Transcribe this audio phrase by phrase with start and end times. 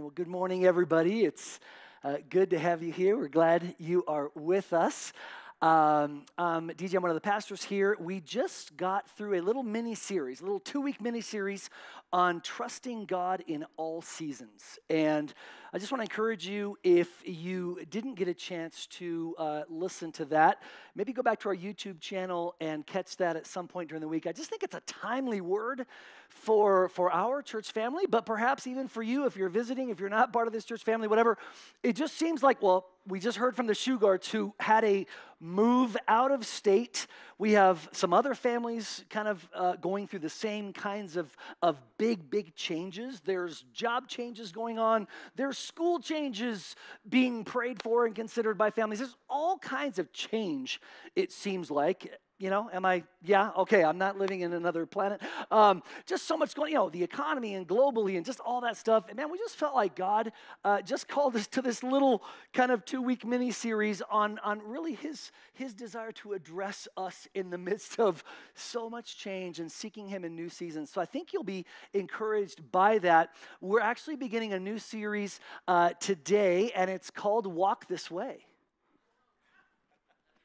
[0.00, 1.24] Well, good morning, everybody.
[1.24, 1.60] It's
[2.02, 3.14] uh, good to have you here.
[3.14, 5.12] We're glad you are with us.
[5.60, 7.98] Um, um, DJ, I'm one of the pastors here.
[8.00, 11.68] We just got through a little mini series, a little two week mini series
[12.12, 14.78] on trusting God in all seasons.
[14.90, 15.32] And
[15.72, 20.12] I just want to encourage you if you didn't get a chance to uh, listen
[20.12, 20.60] to that,
[20.94, 24.08] maybe go back to our YouTube channel and catch that at some point during the
[24.08, 24.26] week.
[24.26, 25.86] I just think it's a timely word
[26.28, 30.10] for, for our church family, but perhaps even for you if you're visiting, if you're
[30.10, 31.38] not part of this church family, whatever.
[31.82, 35.06] It just seems like, well, we just heard from the Shugars who had a
[35.40, 37.06] move out of state.
[37.36, 41.80] We have some other families kind of uh, going through the same kinds of, of
[42.02, 43.20] big, big changes.
[43.20, 45.06] There's job changes going on,
[45.36, 46.74] there's school changes
[47.08, 48.98] being prayed for and considered by families.
[48.98, 50.80] There's all kinds of change,
[51.14, 52.12] it seems like.
[52.42, 55.20] You know, am I, yeah, okay, I'm not living in another planet.
[55.52, 58.76] Um, just so much going, you know, the economy and globally and just all that
[58.76, 59.04] stuff.
[59.06, 60.32] And man, we just felt like God
[60.64, 64.60] uh, just called us to this little kind of two week mini series on, on
[64.60, 69.70] really his, his desire to address us in the midst of so much change and
[69.70, 70.90] seeking Him in new seasons.
[70.90, 73.36] So I think you'll be encouraged by that.
[73.60, 78.46] We're actually beginning a new series uh, today, and it's called Walk This Way.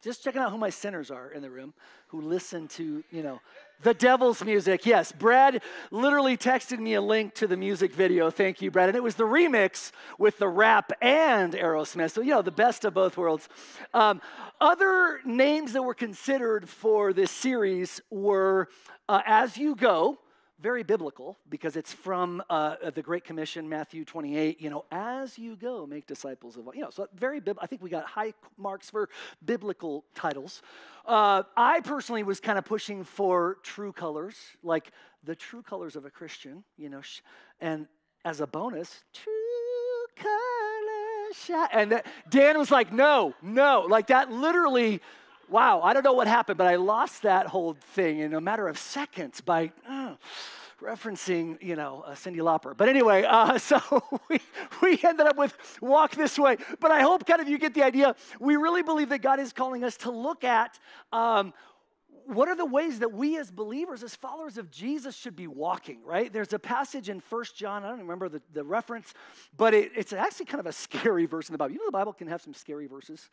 [0.03, 1.73] Just checking out who my sinners are in the room
[2.09, 3.39] who listen to, you know,
[3.81, 4.85] the devil's music.
[4.85, 8.29] Yes, Brad literally texted me a link to the music video.
[8.29, 8.89] Thank you, Brad.
[8.89, 12.11] And it was the remix with the rap and Aerosmith.
[12.11, 13.49] So, you know, the best of both worlds.
[13.93, 14.21] Um,
[14.61, 18.69] other names that were considered for this series were
[19.09, 20.19] uh, As You Go,
[20.59, 24.59] very biblical because it's from uh, the Great Commission, Matthew 28.
[24.59, 26.75] You know, as you go, make disciples of all.
[26.75, 27.39] You know, so very.
[27.39, 29.09] Bib- I think we got high marks for
[29.43, 30.61] biblical titles.
[31.05, 34.91] Uh, I personally was kind of pushing for true colors, like
[35.23, 36.63] the true colors of a Christian.
[36.77, 37.21] You know, sh-
[37.61, 37.87] and
[38.25, 39.33] as a bonus, true
[40.15, 41.67] colors.
[41.71, 45.01] And that, Dan was like, no, no, like that literally
[45.49, 48.67] wow, I don't know what happened, but I lost that whole thing in a matter
[48.67, 50.06] of seconds by uh,
[50.81, 52.75] referencing, you know, uh, Cyndi Lauper.
[52.75, 53.81] But anyway, uh, so
[54.29, 54.39] we,
[54.81, 56.57] we ended up with Walk This Way.
[56.79, 58.15] But I hope kind of you get the idea.
[58.39, 60.79] We really believe that God is calling us to look at
[61.11, 61.53] um,
[62.27, 66.03] what are the ways that we as believers, as followers of Jesus, should be walking,
[66.03, 66.31] right?
[66.31, 69.13] There's a passage in First John, I don't remember the, the reference,
[69.55, 71.73] but it, it's actually kind of a scary verse in the Bible.
[71.73, 73.29] You know, the Bible can have some scary verses.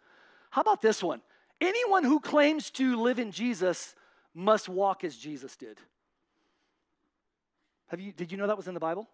[0.50, 1.22] How about this one?
[1.60, 3.96] Anyone who claims to live in Jesus
[4.32, 5.78] must walk as Jesus did.
[7.94, 9.08] Have you, did you know that was in the Bible?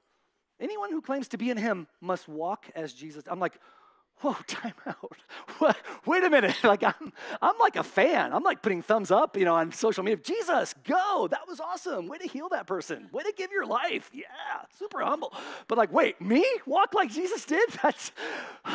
[0.58, 3.22] Anyone who claims to be in him must walk as Jesus.
[3.26, 3.60] I'm like,
[4.22, 5.18] whoa, time out.
[5.58, 5.76] What?
[6.06, 6.56] Wait a minute.
[6.64, 8.32] Like I'm, I'm like a fan.
[8.32, 10.16] I'm like putting thumbs up, you know, on social media.
[10.24, 11.28] Jesus, go.
[11.30, 12.08] That was awesome.
[12.08, 13.10] Way to heal that person.
[13.12, 14.08] Way to give your life.
[14.14, 14.24] Yeah,
[14.78, 15.34] super humble.
[15.68, 17.68] But like, wait, me walk like Jesus did?
[17.82, 18.12] That's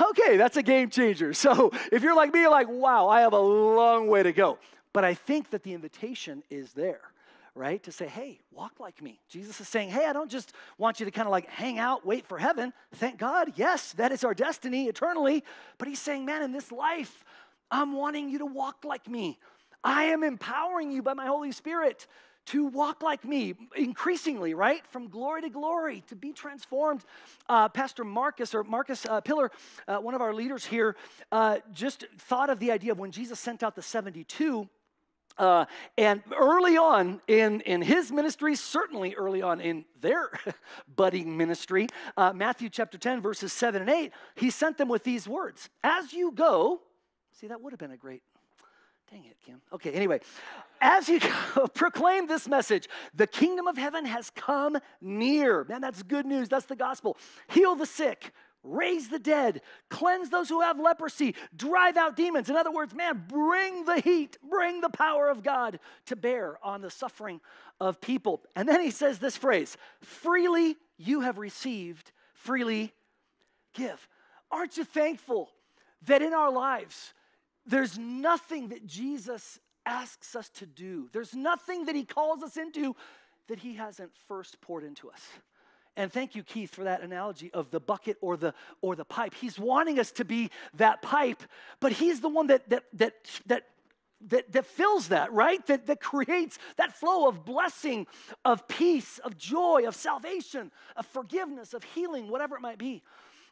[0.09, 0.37] okay.
[0.37, 1.33] That's a game changer.
[1.33, 4.59] So if you're like me, you're like, wow, I have a long way to go.
[4.93, 7.01] But I think that the invitation is there
[7.55, 7.81] right?
[7.83, 9.19] To say, hey, walk like me.
[9.29, 12.05] Jesus is saying, hey, I don't just want you to kind of like hang out,
[12.05, 12.73] wait for heaven.
[12.95, 15.43] Thank God, yes, that is our destiny eternally.
[15.77, 17.23] But he's saying, man, in this life,
[17.71, 19.39] I'm wanting you to walk like me.
[19.83, 22.07] I am empowering you by my Holy Spirit
[22.47, 24.85] to walk like me increasingly, right?
[24.87, 27.03] From glory to glory, to be transformed.
[27.49, 29.51] Uh, Pastor Marcus, or Marcus uh, Pillar,
[29.87, 30.95] uh, one of our leaders here,
[31.31, 34.69] uh, just thought of the idea of when Jesus sent out the 72
[35.37, 35.65] uh,
[35.97, 40.29] and early on in, in his ministry, certainly early on in their
[40.95, 41.87] budding ministry,
[42.17, 46.13] uh, Matthew chapter 10, verses 7 and 8, he sent them with these words As
[46.13, 46.81] you go,
[47.39, 48.21] see, that would have been a great,
[49.11, 49.61] dang it, Kim.
[49.73, 50.19] Okay, anyway,
[50.81, 51.19] as you
[51.55, 55.63] go, proclaim this message the kingdom of heaven has come near.
[55.65, 56.49] Man, that's good news.
[56.49, 57.17] That's the gospel.
[57.49, 58.31] Heal the sick,
[58.65, 62.49] raise the dead, cleanse those who have leprosy, drive out demons.
[62.49, 66.81] In other words, man, bring the heat, bring the power of God to bear on
[66.81, 67.39] the suffering
[67.79, 68.41] of people.
[68.55, 72.93] And then he says this phrase freely you have received, freely
[73.73, 74.07] give.
[74.51, 75.49] Aren't you thankful
[76.07, 77.13] that in our lives,
[77.65, 82.95] there's nothing that Jesus asks us to do, there's nothing that he calls us into
[83.47, 85.21] that he hasn't first poured into us?
[85.97, 89.33] And thank you, Keith, for that analogy of the bucket or the or the pipe.
[89.33, 91.41] He's wanting us to be that pipe,
[91.79, 93.13] but he's the one that that that
[93.45, 93.63] that
[94.27, 95.65] that, that fills that, right?
[95.67, 98.07] That, that creates that flow of blessing,
[98.43, 103.03] of peace, of joy, of salvation, of forgiveness, of healing, whatever it might be.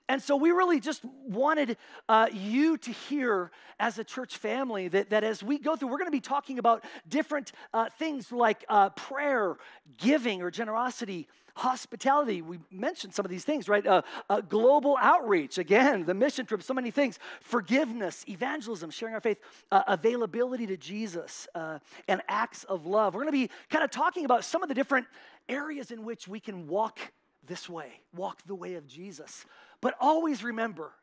[0.10, 1.78] And so we really just wanted
[2.10, 5.98] uh, you to hear as a church family that, that as we go through, we're
[5.98, 9.56] going to be talking about different uh, things like uh, prayer,
[9.98, 12.42] giving, or generosity, hospitality.
[12.42, 13.86] We mentioned some of these things, right?
[13.88, 17.18] Uh, uh, global outreach, again, the mission trip, so many things.
[17.40, 19.40] Forgiveness, evangelism, sharing our faith,
[19.72, 23.14] uh, availability to Jesus, and acts of love.
[23.14, 25.08] We're going to be kind of talking about some of the different
[25.48, 27.00] areas in which we can walk
[27.46, 29.46] this way, walk the way of Jesus.
[29.84, 30.94] But always remember,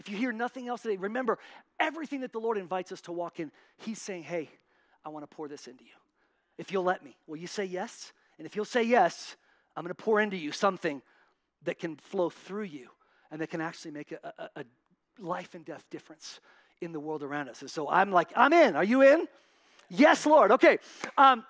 [0.00, 1.38] if you hear nothing else today, remember
[1.78, 4.50] everything that the Lord invites us to walk in, He's saying, Hey,
[5.04, 5.90] I want to pour this into you.
[6.58, 8.12] If you'll let me, will you say yes?
[8.36, 9.36] And if you'll say yes,
[9.76, 11.02] I'm going to pour into you something
[11.62, 12.88] that can flow through you
[13.30, 14.64] and that can actually make a, a, a
[15.20, 16.40] life and death difference
[16.80, 17.60] in the world around us.
[17.60, 18.74] And so I'm like, I'm in.
[18.74, 19.28] Are you in?
[19.88, 20.50] Yes, Lord.
[20.50, 20.78] Okay.
[21.16, 21.44] Um,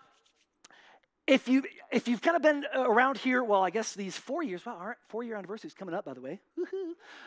[1.27, 4.65] if you if you've kind of been around here, well, I guess these four years.
[4.65, 6.41] Well, all right, four year anniversary is coming up, by the way,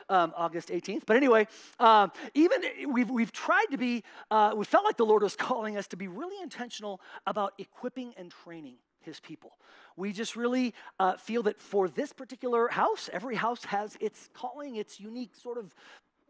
[0.10, 1.04] um, August 18th.
[1.06, 1.48] But anyway,
[1.80, 2.62] um, even
[2.94, 4.04] we've we've tried to be.
[4.31, 8.13] Uh, we felt like the Lord was calling us to be really intentional about equipping
[8.18, 9.57] and training His people.
[9.98, 14.78] We just really uh, feel that for this particular house, every house has its calling,
[14.78, 15.75] its unique sort of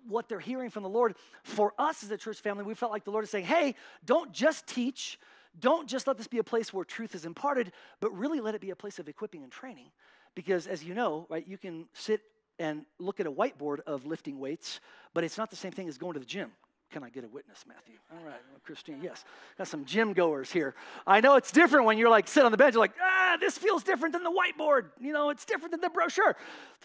[0.07, 1.15] what they're hearing from the Lord.
[1.43, 4.31] For us as a church family, we felt like the Lord is saying, "Hey, don't
[4.31, 5.19] just teach."
[5.59, 8.61] Don't just let this be a place where truth is imparted, but really let it
[8.61, 9.91] be a place of equipping and training.
[10.35, 12.21] Because as you know, right, you can sit
[12.59, 14.79] and look at a whiteboard of lifting weights,
[15.13, 16.51] but it's not the same thing as going to the gym.
[16.91, 17.95] Can I get a witness, Matthew?
[18.11, 19.23] All right, well, Christine, yes.
[19.59, 20.73] Got some gym goers here.
[21.05, 23.57] I know it's different when you're like sit on the bench, you're like, ah, this
[23.59, 24.85] feels different than the whiteboard.
[24.99, 26.35] You know, it's different than the brochure.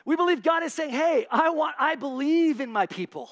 [0.05, 3.31] We believe God is saying, hey, I want, I believe in my people.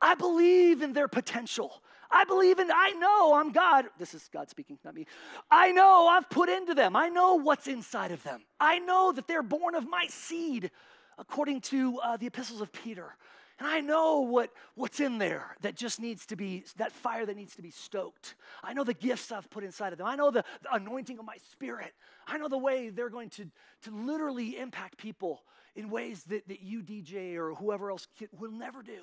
[0.00, 1.82] I believe in their potential.
[2.10, 3.86] I believe in, I know I'm God.
[3.98, 5.06] This is God speaking, not me.
[5.50, 6.96] I know I've put into them.
[6.96, 8.42] I know what's inside of them.
[8.58, 10.70] I know that they're born of my seed,
[11.18, 13.16] according to uh, the epistles of Peter.
[13.60, 17.36] And I know what, what's in there that just needs to be, that fire that
[17.36, 18.34] needs to be stoked.
[18.64, 20.06] I know the gifts I've put inside of them.
[20.06, 21.92] I know the, the anointing of my spirit.
[22.26, 23.50] I know the way they're going to,
[23.82, 25.42] to literally impact people
[25.76, 29.02] in ways that, that you, DJ, or whoever else will never do.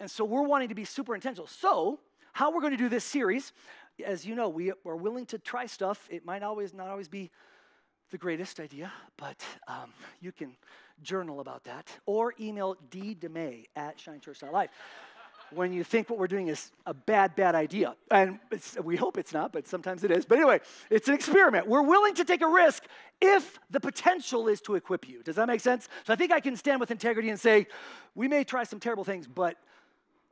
[0.00, 1.46] And so we're wanting to be super intentional.
[1.46, 2.00] So,
[2.34, 3.52] how we're going to do this series,
[4.04, 6.08] as you know, we are willing to try stuff.
[6.10, 7.30] It might always not always be
[8.10, 10.56] the greatest idea, but um, you can
[11.00, 14.70] journal about that or email ddemay at shinechurch.life
[15.50, 17.94] when you think what we're doing is a bad, bad idea.
[18.10, 18.40] And
[18.82, 20.24] we hope it's not, but sometimes it is.
[20.24, 20.60] But anyway,
[20.90, 21.68] it's an experiment.
[21.68, 22.84] We're willing to take a risk
[23.20, 25.22] if the potential is to equip you.
[25.22, 25.88] Does that make sense?
[26.04, 27.68] So I think I can stand with integrity and say,
[28.16, 29.56] we may try some terrible things, but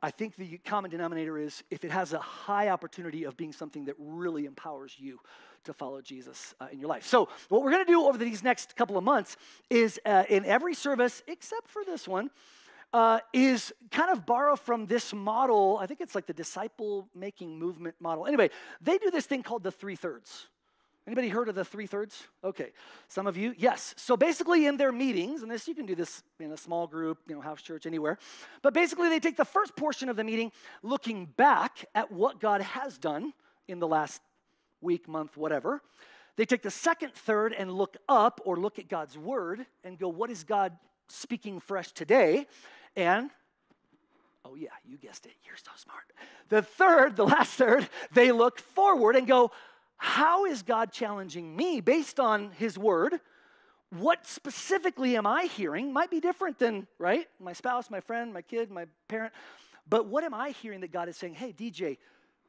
[0.03, 3.85] I think the common denominator is if it has a high opportunity of being something
[3.85, 5.17] that really empowers you
[5.63, 7.07] to follow Jesus uh, in your life.
[7.07, 9.37] So, what we're going to do over these next couple of months
[9.69, 12.31] is uh, in every service, except for this one,
[12.91, 15.77] uh, is kind of borrow from this model.
[15.81, 18.27] I think it's like the disciple making movement model.
[18.27, 18.49] Anyway,
[18.81, 20.47] they do this thing called the three thirds.
[21.05, 22.23] Anybody heard of the three thirds?
[22.43, 22.71] Okay,
[23.09, 23.93] some of you, yes.
[23.97, 27.17] So basically, in their meetings, and this you can do this in a small group,
[27.27, 28.17] you know, house church, anywhere.
[28.61, 30.51] But basically, they take the first portion of the meeting,
[30.81, 33.33] looking back at what God has done
[33.67, 34.21] in the last
[34.79, 35.81] week, month, whatever.
[36.37, 40.07] They take the second third and look up or look at God's word and go,
[40.07, 40.71] what is God
[41.07, 42.47] speaking fresh today?
[42.95, 43.29] And
[44.45, 45.31] Oh, yeah, you guessed it.
[45.45, 46.03] You're so smart.
[46.49, 49.51] The third, the last third, they look forward and go,
[50.03, 53.21] how is God challenging me based on His word?
[53.89, 55.93] What specifically am I hearing?
[55.93, 57.25] Might be different than, right?
[57.39, 59.31] My spouse, my friend, my kid, my parent.
[59.87, 61.99] But what am I hearing that God is saying, hey, DJ,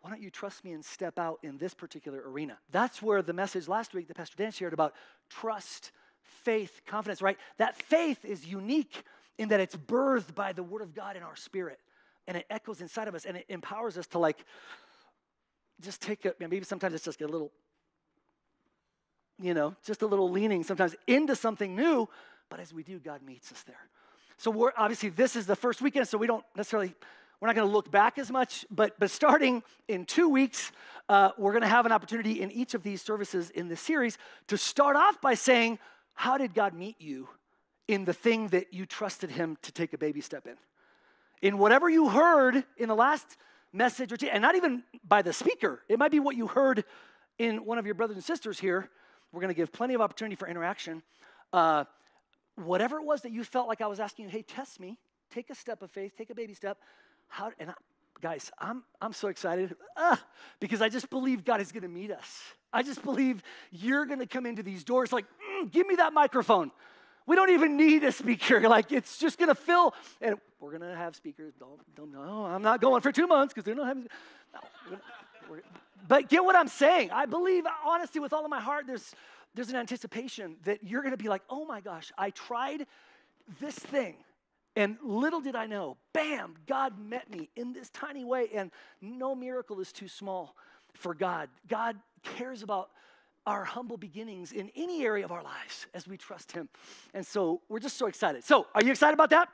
[0.00, 2.58] why don't you trust me and step out in this particular arena?
[2.72, 4.92] That's where the message last week that Pastor Dan shared about
[5.30, 5.92] trust,
[6.22, 7.38] faith, confidence, right?
[7.58, 9.04] That faith is unique
[9.38, 11.78] in that it's birthed by the Word of God in our spirit
[12.26, 14.44] and it echoes inside of us and it empowers us to like
[15.84, 17.52] just take a, maybe sometimes it's just a little,
[19.40, 22.08] you know, just a little leaning sometimes into something new.
[22.48, 23.88] But as we do, God meets us there.
[24.36, 26.94] So we're obviously this is the first weekend, so we don't necessarily
[27.40, 28.64] we're not going to look back as much.
[28.70, 30.72] But but starting in two weeks,
[31.08, 34.18] uh, we're going to have an opportunity in each of these services in this series
[34.48, 35.78] to start off by saying,
[36.14, 37.28] how did God meet you
[37.86, 40.56] in the thing that you trusted Him to take a baby step in?
[41.42, 43.36] In whatever you heard in the last
[43.74, 45.82] message or and not even by the speaker.
[45.88, 46.84] It might be what you heard
[47.38, 48.88] in one of your brothers and sisters here.
[49.32, 51.02] We're going to give plenty of opportunity for interaction.
[51.52, 51.84] Uh,
[52.54, 54.98] whatever it was that you felt like I was asking you, hey, test me,
[55.30, 56.78] take a step of faith, take a baby step.
[57.28, 57.74] How and I,
[58.20, 59.74] guys, I'm I'm so excited
[60.60, 62.42] because I just believe God is going to meet us.
[62.72, 66.12] I just believe you're going to come into these doors like, mm, give me that
[66.12, 66.70] microphone.
[67.26, 68.60] We don't even need a speaker.
[68.74, 71.54] Like it's just gonna fill, and we're gonna have speakers.
[71.58, 72.44] Don't, don't know.
[72.46, 74.08] I'm not going for two months because they're not having.
[74.52, 75.00] No, we're,
[75.50, 75.62] we're,
[76.08, 77.10] but get what I'm saying.
[77.10, 79.14] I believe, honestly, with all of my heart, there's
[79.54, 82.86] there's an anticipation that you're gonna be like, oh my gosh, I tried
[83.60, 84.16] this thing.
[84.76, 88.48] And little did I know, bam, God met me in this tiny way.
[88.52, 90.56] And no miracle is too small
[90.94, 91.48] for God.
[91.68, 92.90] God cares about
[93.46, 96.68] our humble beginnings in any area of our lives as we trust Him.
[97.12, 98.44] And so we're just so excited.
[98.44, 99.48] So, are you excited about that?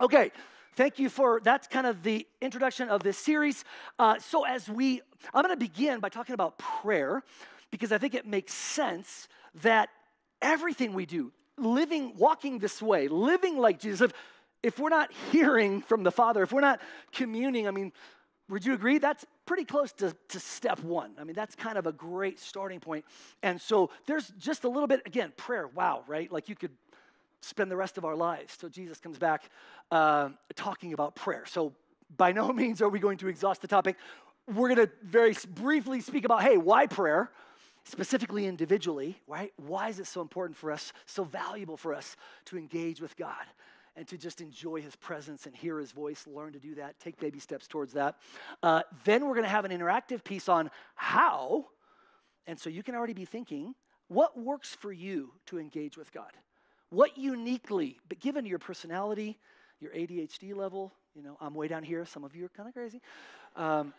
[0.00, 0.32] Okay.
[0.76, 3.64] Thank you for that's kind of the introduction of this series.
[3.98, 5.02] Uh, so, as we,
[5.32, 7.22] I'm going to begin by talking about prayer
[7.70, 9.28] because I think it makes sense
[9.62, 9.88] that
[10.42, 14.12] everything we do, living, walking this way, living like Jesus, if,
[14.64, 16.80] if we're not hearing from the Father, if we're not
[17.12, 17.92] communing, I mean,
[18.48, 18.98] would you agree?
[18.98, 21.12] That's pretty close to, to step one.
[21.18, 23.04] I mean, that's kind of a great starting point.
[23.42, 26.30] And so there's just a little bit, again, prayer, wow, right?
[26.30, 26.72] Like you could
[27.40, 29.50] spend the rest of our lives till Jesus comes back
[29.90, 31.44] uh, talking about prayer.
[31.46, 31.74] So
[32.16, 33.96] by no means are we going to exhaust the topic.
[34.46, 37.30] We're going to very briefly speak about, hey, why prayer?
[37.84, 39.52] Specifically, individually, right?
[39.56, 43.44] Why is it so important for us, so valuable for us to engage with God?
[43.96, 47.18] And to just enjoy his presence and hear his voice, learn to do that, take
[47.18, 48.16] baby steps towards that.
[48.62, 51.66] Uh, then we're going to have an interactive piece on how.
[52.46, 53.74] And so you can already be thinking,
[54.08, 56.32] what works for you to engage with God?
[56.90, 59.38] What uniquely, but given your personality,
[59.80, 62.74] your ADHD level, you know, I'm way down here, some of you are kind of
[62.74, 63.00] crazy.
[63.56, 63.94] Um,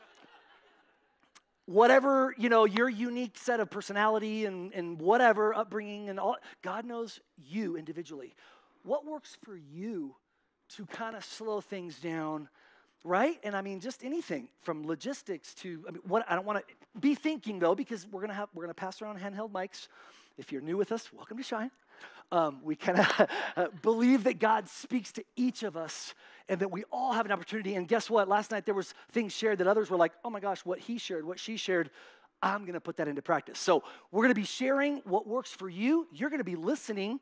[1.66, 6.86] whatever, you know, your unique set of personality and, and whatever, upbringing and all, God
[6.86, 8.36] knows you individually
[8.86, 10.16] what works for you
[10.70, 12.50] to kind of slow things down,
[13.04, 13.40] right?
[13.44, 17.00] And I mean, just anything from logistics to, I mean, what I don't want to
[17.00, 19.88] be thinking though, because we're gonna have, we're gonna pass around handheld mics.
[20.38, 21.72] If you're new with us, welcome to Shine.
[22.32, 26.14] Um, we kind of believe that God speaks to each of us
[26.50, 27.76] and that we all have an opportunity.
[27.76, 28.28] And guess what?
[28.28, 30.98] Last night there was things shared that others were like, oh my gosh, what he
[30.98, 31.90] shared, what she shared,
[32.42, 33.60] I'm going to put that into practice.
[33.60, 36.08] So we're going to be sharing what works for you.
[36.12, 37.20] You're going to be listening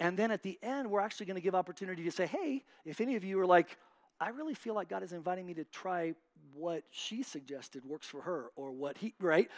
[0.00, 3.02] and then at the end, we're actually going to give opportunity to say, hey, if
[3.02, 3.76] any of you are like,
[4.18, 6.14] I really feel like God is inviting me to try
[6.54, 9.48] what she suggested works for her or what he, right?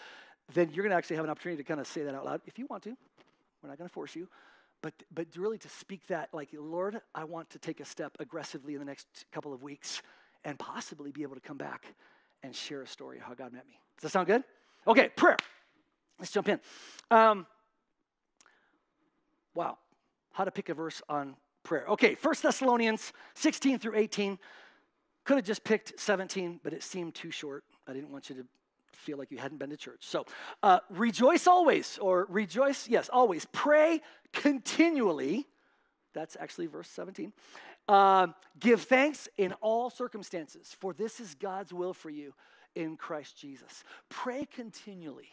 [0.52, 2.40] Then you're going to actually have an opportunity to kind of say that out loud
[2.44, 2.96] if you want to.
[3.62, 4.28] We're not going to force you.
[4.82, 8.74] But, but really to speak that, like, Lord, I want to take a step aggressively
[8.74, 10.02] in the next couple of weeks
[10.44, 11.86] and possibly be able to come back
[12.42, 13.78] and share a story of how God met me.
[13.96, 14.42] Does that sound good?
[14.88, 15.36] Okay, prayer.
[16.18, 16.58] Let's jump in.
[17.12, 17.46] Um,
[19.54, 19.78] wow
[20.32, 21.86] how to pick a verse on prayer.
[21.88, 24.38] Okay, First Thessalonians 16 through 18.
[25.24, 27.64] Could have just picked 17, but it seemed too short.
[27.86, 28.44] I didn't want you to
[28.92, 30.00] feel like you hadn't been to church.
[30.00, 30.26] So,
[30.62, 33.46] uh, rejoice always, or rejoice, yes, always.
[33.52, 34.00] Pray
[34.32, 35.46] continually.
[36.12, 37.32] That's actually verse 17.
[37.88, 42.34] Uh, give thanks in all circumstances, for this is God's will for you
[42.74, 43.84] in Christ Jesus.
[44.08, 45.28] Pray continually.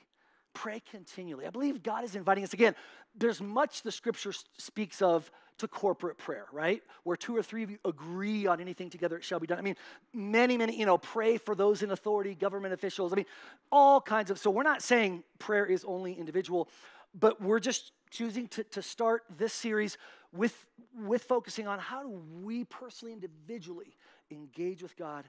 [0.53, 1.45] Pray continually.
[1.45, 2.75] I believe God is inviting us again.
[3.15, 6.81] There's much the scripture speaks of to corporate prayer, right?
[7.03, 9.57] Where two or three of you agree on anything together, it shall be done.
[9.57, 9.75] I mean,
[10.13, 13.11] many, many, you know, pray for those in authority, government officials.
[13.11, 13.25] I mean,
[13.71, 14.39] all kinds of.
[14.39, 16.69] So we're not saying prayer is only individual,
[17.13, 19.97] but we're just choosing to, to start this series
[20.33, 20.65] with,
[20.95, 23.97] with focusing on how do we personally, individually
[24.31, 25.25] engage with God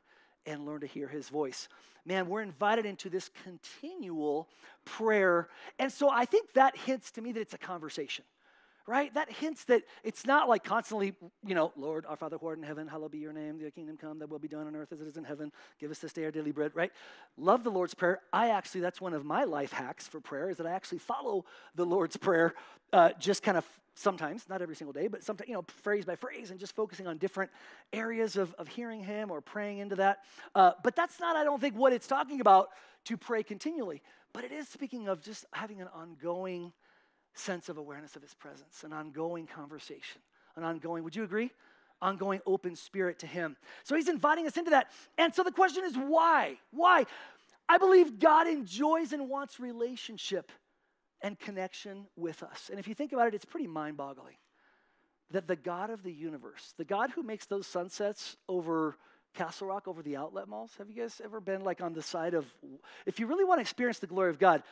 [0.46, 1.68] and learn to hear his voice.
[2.04, 4.48] Man, we're invited into this continual
[4.84, 5.48] prayer.
[5.78, 8.24] And so I think that hints to me that it's a conversation,
[8.86, 9.12] right?
[9.14, 11.14] That hints that it's not like constantly,
[11.46, 13.96] you know, Lord, our Father who art in heaven, hallowed be your name, your kingdom
[13.96, 15.52] come, that will be done on earth as it is in heaven.
[15.78, 16.92] Give us this day our daily bread, right?
[17.36, 18.20] Love the Lord's Prayer.
[18.32, 21.44] I actually, that's one of my life hacks for prayer, is that I actually follow
[21.74, 22.54] the Lord's Prayer
[22.92, 26.16] uh, just kind of sometimes, not every single day, but sometimes, you know, phrase by
[26.16, 27.50] phrase and just focusing on different
[27.92, 30.20] areas of, of hearing Him or praying into that.
[30.54, 32.70] Uh, but that's not, I don't think, what it's talking about
[33.04, 34.02] to pray continually.
[34.32, 36.72] But it is speaking of just having an ongoing
[37.34, 40.20] sense of awareness of His presence, an ongoing conversation,
[40.56, 41.50] an ongoing, would you agree?
[42.02, 43.56] Ongoing open spirit to Him.
[43.84, 44.90] So He's inviting us into that.
[45.18, 46.58] And so the question is why?
[46.70, 47.06] Why?
[47.68, 50.50] I believe God enjoys and wants relationship
[51.22, 52.68] and connection with us.
[52.70, 54.36] And if you think about it, it's pretty mind boggling
[55.30, 58.96] that the God of the universe, the God who makes those sunsets over
[59.34, 62.34] Castle Rock, over the outlet malls, have you guys ever been like on the side
[62.34, 62.46] of,
[63.06, 64.62] if you really want to experience the glory of God,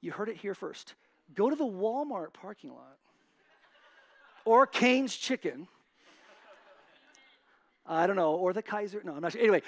[0.00, 0.94] you heard it here first.
[1.34, 2.98] Go to the Walmart parking lot
[4.44, 5.68] or Cane's Chicken.
[7.86, 9.02] I don't know, or the Kaiser.
[9.04, 9.40] No, I'm not sure.
[9.40, 9.62] Anyway,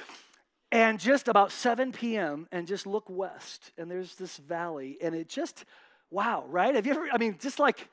[0.70, 5.28] and just about 7 p.m., and just look west, and there's this valley, and it
[5.28, 5.64] just,
[6.10, 6.74] wow, right?
[6.74, 7.88] Have you ever, I mean, just like,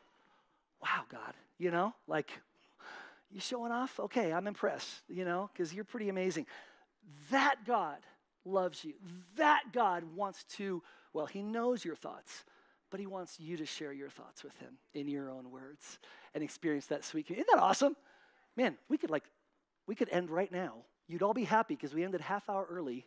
[0.81, 2.31] wow, God, you know, like,
[3.31, 3.99] you showing off?
[3.99, 6.45] Okay, I'm impressed, you know, because you're pretty amazing.
[7.31, 7.97] That God
[8.45, 8.93] loves you.
[9.35, 12.45] That God wants to, well, He knows your thoughts,
[12.89, 16.00] but He wants you to share your thoughts with Him in your own words
[16.34, 17.46] and experience that sweet communion.
[17.48, 17.96] Isn't that awesome?
[18.55, 19.24] Man, we could like,
[19.88, 20.75] we could end right now.
[21.08, 23.05] You'd all be happy because we ended half hour early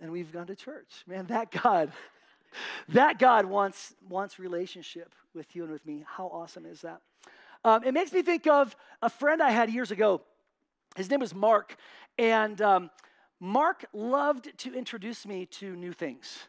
[0.00, 1.04] and we've gone to church.
[1.06, 1.92] Man, that God,
[2.88, 6.04] that God wants, wants relationship with you and with me.
[6.06, 7.00] How awesome is that?
[7.64, 10.22] Um, it makes me think of a friend I had years ago.
[10.96, 11.76] His name was Mark,
[12.18, 12.90] and um,
[13.38, 16.48] Mark loved to introduce me to new things.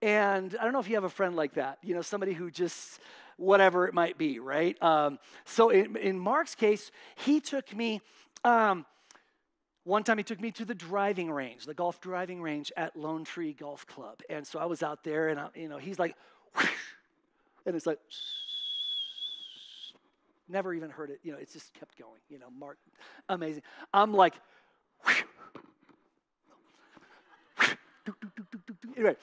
[0.00, 2.50] And I don't know if you have a friend like that, you know, somebody who
[2.50, 3.00] just,
[3.36, 4.80] whatever it might be, right?
[4.82, 8.00] Um, so in, in, Mark's case, he took me,
[8.44, 8.86] um,
[9.82, 13.24] one time he took me to the driving range, the golf driving range at Lone
[13.24, 14.20] Tree Golf Club.
[14.30, 16.14] And so I was out there and, I, you know, he's like,
[16.54, 16.68] whoosh,
[17.66, 17.98] and it's like,
[20.48, 22.78] never even heard it, you know, it just kept going, you know, Mark,
[23.28, 23.62] amazing.
[23.92, 24.34] I'm like,
[25.04, 25.24] whoosh,
[28.96, 29.16] anyway,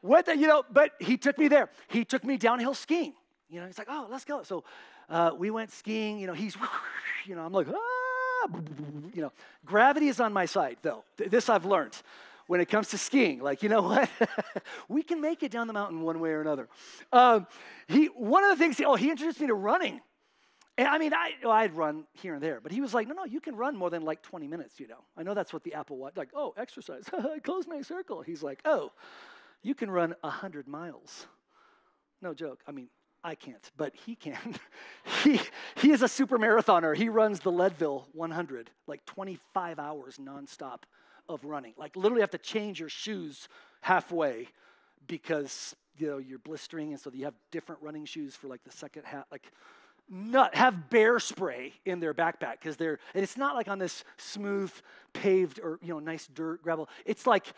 [0.00, 1.70] what the, you know, but he took me there.
[1.88, 3.14] He took me downhill skiing.
[3.48, 4.42] You know, he's like, oh, let's go.
[4.42, 4.64] So
[5.08, 6.18] uh, we went skiing.
[6.18, 6.56] You know, he's,
[7.26, 8.48] you know, I'm like, ah,
[9.14, 9.32] you know,
[9.64, 11.04] gravity is on my side, though.
[11.16, 11.96] This I've learned
[12.46, 13.40] when it comes to skiing.
[13.40, 14.10] Like, you know what?
[14.88, 16.68] we can make it down the mountain one way or another.
[17.12, 17.46] Um,
[17.86, 20.00] he, one of the things, oh, he introduced me to running.
[20.76, 23.14] And I mean, I, well, I'd run here and there, but he was like, no,
[23.14, 25.02] no, you can run more than like 20 minutes, you know.
[25.16, 27.04] I know that's what the Apple Watch, like, oh, exercise,
[27.42, 28.22] close my circle.
[28.22, 28.92] He's like, oh,
[29.62, 31.26] you can run 100 miles.
[32.20, 32.60] No joke.
[32.66, 32.88] I mean,
[33.24, 34.56] I can't, but he can.
[35.24, 35.40] he,
[35.76, 36.96] he is a super marathoner.
[36.96, 40.82] He runs the Leadville 100, like 25 hours nonstop
[41.28, 41.74] of running.
[41.76, 43.48] Like literally have to change your shoes
[43.80, 44.48] halfway
[45.06, 48.70] because you know you're blistering, and so you have different running shoes for like the
[48.70, 49.24] second half.
[49.30, 49.50] Like
[50.08, 54.04] nut have bear spray in their backpack because they're and it's not like on this
[54.16, 54.72] smooth
[55.12, 57.52] paved or you know nice dirt gravel it's like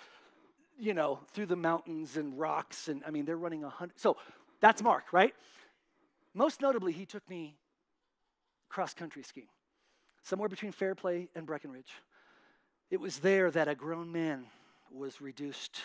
[0.81, 4.17] you know through the mountains and rocks and i mean they're running a hundred so
[4.61, 5.35] that's mark right
[6.35, 7.57] most notably he took me
[8.69, 9.49] cross country skiing
[10.23, 11.93] somewhere between fairplay and breckenridge
[12.91, 14.47] it was there that a grown man
[14.93, 15.81] was reduced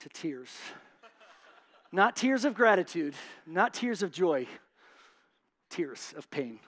[0.00, 0.50] to tears
[1.90, 3.14] not tears of gratitude
[3.46, 4.46] not tears of joy
[5.70, 6.60] tears of pain.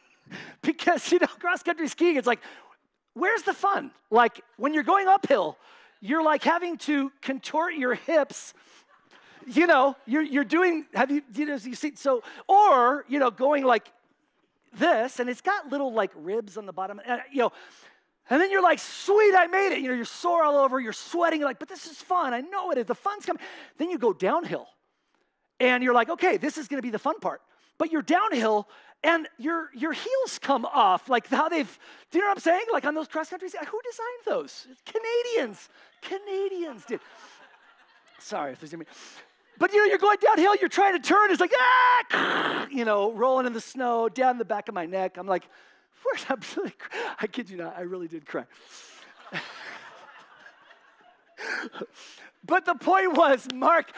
[0.62, 2.40] because, you know, cross country skiing, it's like,
[3.14, 3.90] where's the fun?
[4.10, 5.56] Like, when you're going uphill,
[6.00, 8.54] you're like having to contort your hips.
[9.46, 13.30] You know, you're, you're doing, have you, you know, you see, so, or, you know,
[13.30, 13.90] going like
[14.72, 17.52] this, and it's got little like ribs on the bottom, and, you know,
[18.28, 19.78] and then you're like, sweet, I made it.
[19.78, 22.34] You know, you're sore all over, you're sweating, you're like, but this is fun.
[22.34, 22.86] I know it is.
[22.86, 23.40] The fun's coming.
[23.78, 24.66] Then you go downhill.
[25.60, 27.40] And you're like, okay, this is gonna be the fun part
[27.78, 28.68] but you're downhill
[29.02, 31.78] and your your heels come off like how they've
[32.10, 32.64] do you know what i'm saying?
[32.72, 34.66] Like on those cross countries who designed those?
[34.84, 35.68] Canadians.
[36.02, 37.00] Canadians did.
[38.18, 38.84] Sorry if there's any
[39.58, 42.66] but you know you're going downhill you're trying to turn it's like ah!
[42.70, 45.16] you know rolling in the snow down the back of my neck.
[45.16, 45.48] I'm like
[46.02, 46.74] where's i really
[47.20, 48.44] i kid you not i really did cry.
[52.46, 53.90] But the point was mark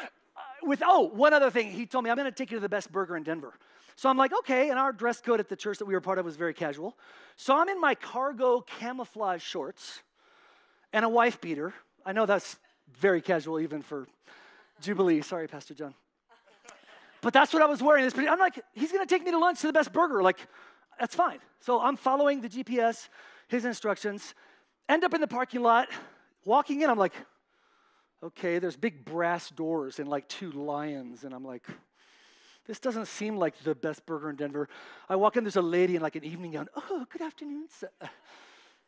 [0.62, 1.70] with, oh, one other thing.
[1.70, 3.52] He told me, I'm going to take you to the best burger in Denver.
[3.98, 4.70] So I'm like, okay.
[4.70, 6.96] And our dress code at the church that we were part of was very casual.
[7.34, 10.02] So I'm in my cargo camouflage shorts
[10.92, 11.74] and a wife beater.
[12.06, 12.58] I know that's
[12.96, 14.06] very casual even for
[14.80, 15.20] Jubilee.
[15.20, 15.94] Sorry, Pastor John.
[17.22, 18.08] But that's what I was wearing.
[18.28, 20.22] I'm like, he's going to take me to lunch to the best burger.
[20.22, 20.38] Like,
[21.00, 21.40] that's fine.
[21.58, 23.08] So I'm following the GPS,
[23.48, 24.32] his instructions,
[24.88, 25.88] end up in the parking lot,
[26.44, 26.88] walking in.
[26.88, 27.14] I'm like,
[28.22, 31.24] okay, there's big brass doors and like two lions.
[31.24, 31.66] And I'm like,
[32.68, 34.68] this doesn't seem like the best burger in Denver.
[35.08, 36.68] I walk in, there's a lady in like an evening gown.
[36.76, 37.66] Oh, good afternoon.
[37.70, 37.88] Sir.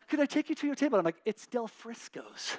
[0.07, 0.99] Could I take you to your table?
[0.99, 2.59] I'm like, it's Del Frisco's.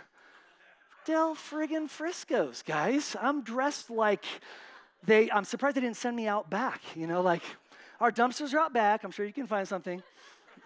[1.06, 3.16] Del friggin' Frisco's, guys.
[3.22, 4.26] I'm dressed like
[5.06, 6.82] they, I'm surprised they didn't send me out back.
[6.96, 7.44] You know, like
[8.00, 9.04] our dumpsters are out back.
[9.04, 10.02] I'm sure you can find something.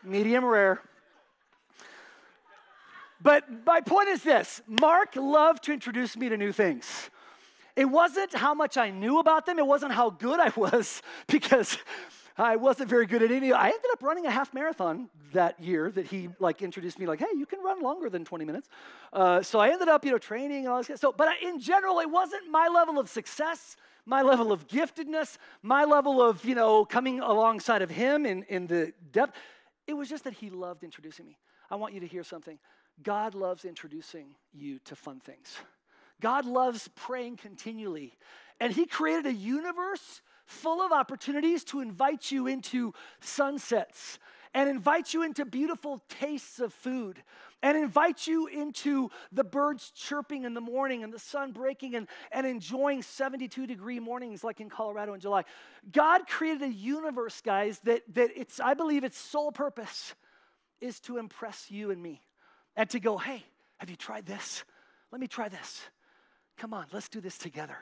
[0.04, 0.82] Medium rare.
[3.22, 7.10] But my point is this Mark loved to introduce me to new things.
[7.76, 11.78] It wasn't how much I knew about them, it wasn't how good I was, because
[12.38, 13.54] I wasn't very good at any.
[13.54, 17.20] I ended up running a half marathon that year that he like introduced me, like,
[17.20, 18.68] hey, you can run longer than 20 minutes.
[19.14, 21.00] Uh, so I ended up, you know, training and all this.
[21.00, 25.86] So, but in general, it wasn't my level of success, my level of giftedness, my
[25.86, 29.38] level of, you know, coming alongside of him in, in the depth.
[29.88, 31.38] It was just that he loved introducing me.
[31.70, 32.60] I want you to hear something.
[33.02, 35.58] God loves introducing you to fun things.
[36.22, 38.18] God loves praying continually.
[38.60, 44.20] And He created a universe full of opportunities to invite you into sunsets
[44.54, 47.22] and invite you into beautiful tastes of food
[47.62, 52.08] and invite you into the birds chirping in the morning and the sun breaking and,
[52.32, 55.44] and enjoying 72 degree mornings like in Colorado in July.
[55.92, 60.14] God created a universe, guys, that, that it's, I believe its sole purpose
[60.80, 62.22] is to impress you and me
[62.78, 63.44] and to go, hey,
[63.80, 64.64] have you tried this?
[65.12, 65.82] Let me try this.
[66.58, 67.78] Come on, let's do this together.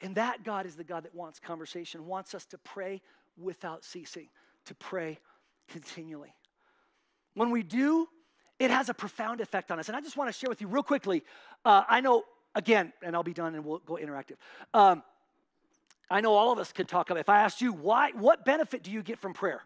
[0.00, 3.00] And that God is the God that wants conversation, wants us to pray
[3.36, 4.28] without ceasing,
[4.66, 5.18] to pray
[5.68, 6.34] continually.
[7.34, 8.08] When we do,
[8.58, 9.88] it has a profound effect on us.
[9.88, 11.24] And I just want to share with you real quickly.
[11.64, 14.36] Uh, I know, again, and I'll be done and we'll go interactive.
[14.74, 15.02] Um,
[16.10, 18.82] I know all of us could talk about, if I asked you, why, what benefit
[18.82, 19.62] do you get from prayer?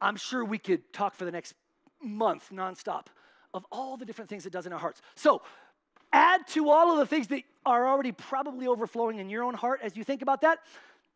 [0.00, 1.54] I'm sure we could talk for the next
[2.02, 3.06] month nonstop
[3.54, 5.00] of all the different things it does in our hearts.
[5.14, 5.42] So,
[6.12, 9.80] add to all of the things that are already probably overflowing in your own heart
[9.82, 10.58] as you think about that.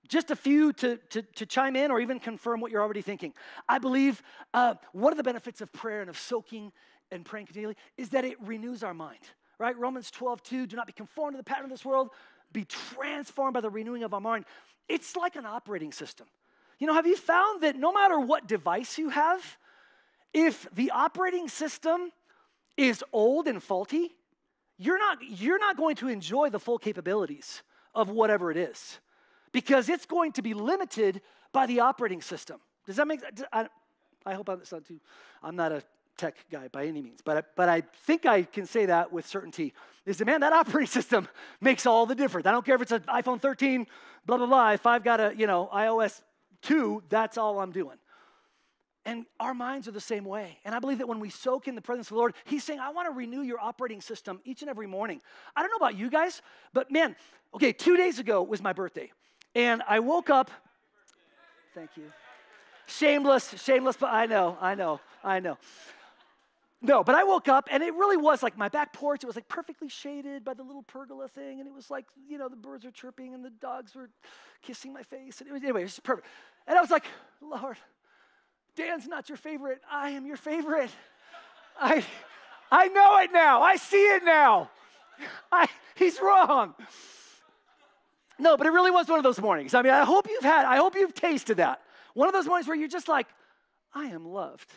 [0.09, 3.33] Just a few to, to, to chime in or even confirm what you're already thinking.
[3.69, 6.73] I believe uh, one of the benefits of prayer and of soaking
[7.11, 9.21] and praying continually is that it renews our mind,
[9.59, 9.79] right?
[9.79, 12.11] Romans 12, 2, do not be conformed to the pattern of this world,
[12.53, 14.45] be transformed by the renewing of our mind.
[14.89, 16.27] It's like an operating system.
[16.79, 19.57] You know, have you found that no matter what device you have,
[20.35, 22.11] if the operating system
[22.77, 24.13] is old and faulty,
[24.85, 27.63] you're not, you're not going to enjoy the full capabilities
[27.95, 28.99] of whatever it is
[29.53, 31.21] because it's going to be limited
[31.53, 32.59] by the operating system.
[32.87, 33.43] Does that make sense?
[33.53, 33.69] I,
[34.25, 35.01] I hope I'm not too,
[35.43, 35.83] I'm not a
[36.17, 39.27] tech guy by any means, but I, but I think I can say that with
[39.27, 39.73] certainty.
[40.07, 41.29] Is that man, that operating system
[41.61, 42.47] makes all the difference.
[42.47, 43.87] I don't care if it's an iPhone 13,
[44.27, 44.73] blah blah blah.
[44.73, 46.23] If I've got a you know iOS
[46.63, 47.97] 2, that's all I'm doing.
[49.05, 50.59] And our minds are the same way.
[50.65, 52.79] And I believe that when we soak in the presence of the Lord, He's saying,
[52.79, 55.21] I want to renew your operating system each and every morning.
[55.57, 56.41] I don't know about you guys,
[56.73, 57.17] but man,
[57.55, 59.11] okay, two days ago was my birthday.
[59.55, 60.51] And I woke up,
[61.75, 62.05] thank you.
[62.87, 65.59] Shameless, shameless, but I know, I know, I know.
[66.85, 69.23] No, but I woke up and it really was like my back porch.
[69.23, 71.61] It was like perfectly shaded by the little pergola thing.
[71.61, 74.11] And it was like, you know, the birds were chirping and the dogs were
[74.63, 75.41] kissing my face.
[75.41, 76.27] And it was, anyway, it was perfect.
[76.67, 77.05] And I was like,
[77.41, 77.77] Lord,
[78.77, 79.81] Dan's not your favorite.
[79.91, 80.91] I am your favorite.
[81.81, 82.05] I,
[82.71, 83.63] I know it now.
[83.63, 84.71] I see it now.
[85.51, 86.75] I, he's wrong.
[88.39, 89.75] No, but it really was one of those mornings.
[89.75, 91.81] I mean, I hope you've had, I hope you've tasted that.
[92.15, 93.27] One of those mornings where you're just like,
[93.95, 94.71] I am loved.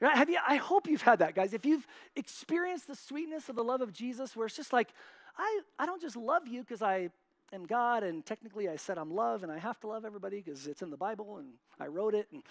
[0.00, 0.16] Right?
[0.16, 1.52] Have you, I hope you've had that, guys.
[1.52, 1.86] If you've
[2.16, 4.88] experienced the sweetness of the love of Jesus, where it's just like,
[5.36, 7.10] I, I don't just love you because I
[7.52, 10.66] am God, and technically I said I'm love, and I have to love everybody because
[10.66, 11.48] it's in the Bible, and
[11.80, 12.42] I wrote it, and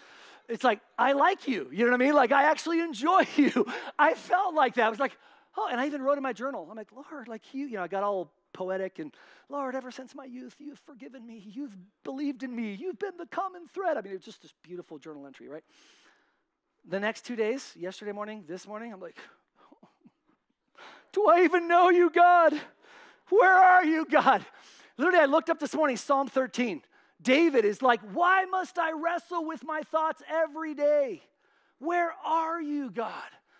[0.47, 1.69] it's like I like you.
[1.71, 2.13] You know what I mean?
[2.13, 3.65] Like I actually enjoy you.
[3.97, 4.85] I felt like that.
[4.85, 5.17] I was like,
[5.57, 6.67] oh, and I even wrote in my journal.
[6.69, 9.13] I'm like, Lord, like you, you know, I got all poetic and
[9.49, 13.25] Lord, ever since my youth, you've forgiven me, you've believed in me, you've been the
[13.27, 13.95] common thread.
[13.95, 15.63] I mean, it's just this beautiful journal entry, right?
[16.89, 19.17] The next two days, yesterday morning, this morning, I'm like,
[21.13, 22.59] do I even know you, God?
[23.29, 24.45] Where are you, God?
[24.97, 26.81] Literally, I looked up this morning, Psalm 13.
[27.21, 31.21] David is like, Why must I wrestle with my thoughts every day?
[31.79, 33.11] Where are you, God?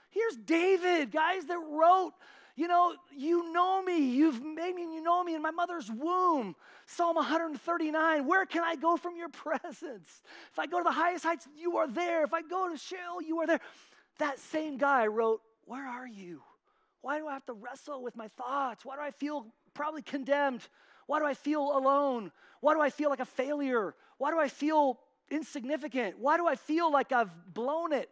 [0.10, 2.14] Here's David, guys, that wrote
[2.58, 4.00] you know, you know me.
[4.00, 6.56] You've made me, and you know me in my mother's womb.
[6.88, 10.24] Psalm 139 Where can I go from your presence?
[10.52, 12.24] If I go to the highest heights, you are there.
[12.24, 13.62] If I go to Sheol, you are there.
[14.18, 16.42] That same guy wrote, Where are you?
[17.02, 18.84] Why do I have to wrestle with my thoughts?
[18.84, 19.46] Why do I feel
[19.76, 20.68] probably condemned?
[21.08, 22.32] Why do I feel alone?
[22.62, 23.96] Why do I feel like a failure?
[24.18, 26.20] Why do I feel insignificant?
[26.20, 28.10] Why do I feel like I've blown it?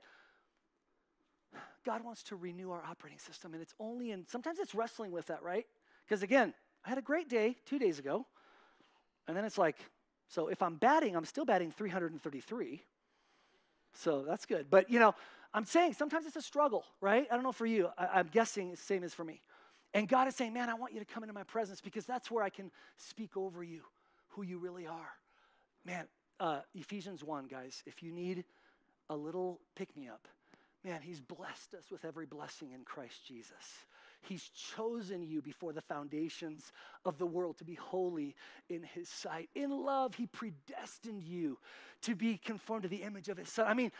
[1.85, 5.27] God wants to renew our operating system, and it's only in sometimes it's wrestling with
[5.27, 5.65] that, right?
[6.05, 6.53] Because again,
[6.83, 8.25] I had a great day two days ago,
[9.27, 9.77] and then it's like,
[10.27, 12.81] so if I'm batting, I'm still batting 333.
[13.93, 14.69] So that's good.
[14.69, 15.13] But you know,
[15.53, 17.27] I'm saying sometimes it's a struggle, right?
[17.31, 17.89] I don't know for you.
[17.97, 19.41] I, am guessing it's the same as for me.
[19.95, 22.29] And God is saying, man, I want you to come into my presence because that's
[22.29, 23.81] where I can speak over you,
[24.29, 25.09] who you really are.
[25.83, 26.05] Man,
[26.39, 28.43] uh, Ephesians 1, guys, if you need
[29.09, 30.27] a little pick me up,
[30.85, 33.85] Man, He's blessed us with every blessing in Christ Jesus.
[34.21, 36.71] He's chosen you before the foundations
[37.05, 38.35] of the world to be holy
[38.69, 39.49] in His sight.
[39.55, 41.57] In love, He predestined you
[42.03, 43.65] to be conformed to the image of His Son.
[43.67, 43.91] I mean,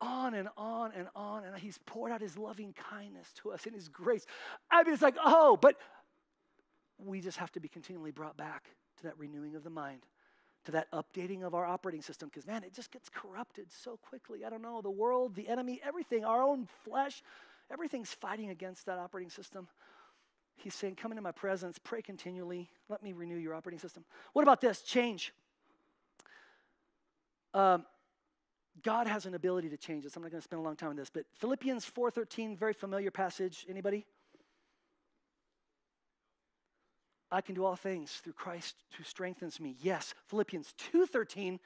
[0.00, 3.74] on and on and on, and He's poured out His loving kindness to us in
[3.74, 4.26] His grace.
[4.70, 5.76] I mean, it's like, oh, but
[6.98, 10.02] we just have to be continually brought back to that renewing of the mind
[10.66, 14.44] to that updating of our operating system because, man, it just gets corrupted so quickly.
[14.44, 17.22] I don't know, the world, the enemy, everything, our own flesh,
[17.70, 19.68] everything's fighting against that operating system.
[20.56, 24.04] He's saying, Come into my presence, pray continually, let me renew your operating system.
[24.32, 24.82] What about this?
[24.82, 25.32] Change.
[27.54, 27.86] Um,
[28.82, 30.16] God has an ability to change us.
[30.16, 33.10] I'm not going to spend a long time on this, but Philippians 4:13, very familiar
[33.10, 33.66] passage.
[33.68, 34.06] Anybody?
[37.30, 39.76] I can do all things through Christ who strengthens me.
[39.80, 41.58] Yes, Philippians 2:13,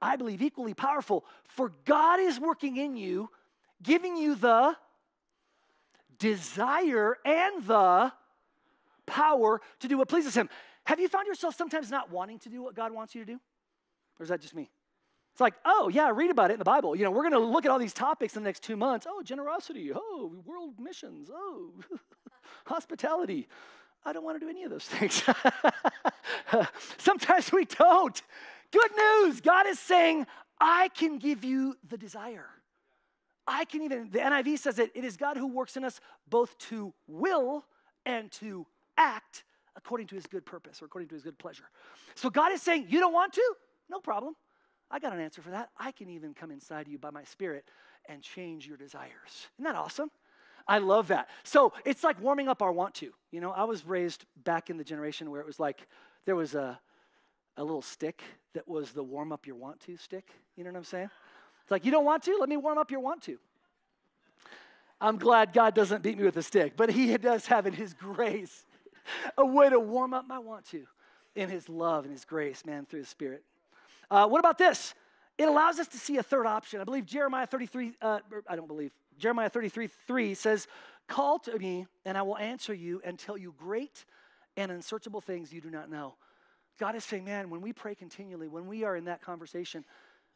[0.00, 1.24] I believe equally powerful.
[1.44, 3.30] For God is working in you,
[3.82, 4.76] giving you the
[6.18, 8.12] desire and the
[9.06, 10.48] power to do what pleases him.
[10.86, 13.40] Have you found yourself sometimes not wanting to do what God wants you to do?
[14.18, 14.70] Or is that just me?
[15.34, 16.94] It's like, oh, yeah, read about it in the Bible.
[16.94, 19.04] You know, we're going to look at all these topics in the next two months.
[19.10, 19.90] Oh, generosity.
[19.92, 21.28] Oh, world missions.
[21.28, 21.72] Oh,
[22.66, 23.48] hospitality.
[24.04, 25.24] I don't want to do any of those things.
[26.98, 28.22] Sometimes we don't.
[28.70, 30.28] Good news God is saying,
[30.60, 32.46] I can give you the desire.
[33.44, 35.98] I can even, the NIV says it, it is God who works in us
[36.30, 37.64] both to will
[38.06, 39.42] and to act
[39.74, 41.64] according to his good purpose or according to his good pleasure.
[42.14, 43.54] So God is saying, You don't want to?
[43.90, 44.36] No problem.
[44.94, 45.70] I got an answer for that.
[45.76, 47.64] I can even come inside you by my spirit
[48.08, 49.48] and change your desires.
[49.56, 50.08] Isn't that awesome?
[50.68, 51.28] I love that.
[51.42, 53.12] So it's like warming up our want to.
[53.32, 55.88] You know, I was raised back in the generation where it was like
[56.26, 56.78] there was a,
[57.56, 60.28] a little stick that was the warm up your want to stick.
[60.54, 61.10] You know what I'm saying?
[61.62, 62.36] It's like, you don't want to?
[62.38, 63.36] Let me warm up your want to.
[65.00, 67.94] I'm glad God doesn't beat me with a stick, but He does have in His
[67.94, 68.64] grace
[69.36, 70.86] a way to warm up my want to
[71.34, 73.42] in His love and His grace, man, through His Spirit.
[74.10, 74.94] Uh, what about this?
[75.36, 76.80] It allows us to see a third option.
[76.80, 80.66] I believe Jeremiah 33, uh, I don't believe, Jeremiah 33 3 says,
[81.08, 84.04] Call to me, and I will answer you and tell you great
[84.56, 86.14] and unsearchable things you do not know.
[86.78, 89.84] God is saying, man, when we pray continually, when we are in that conversation,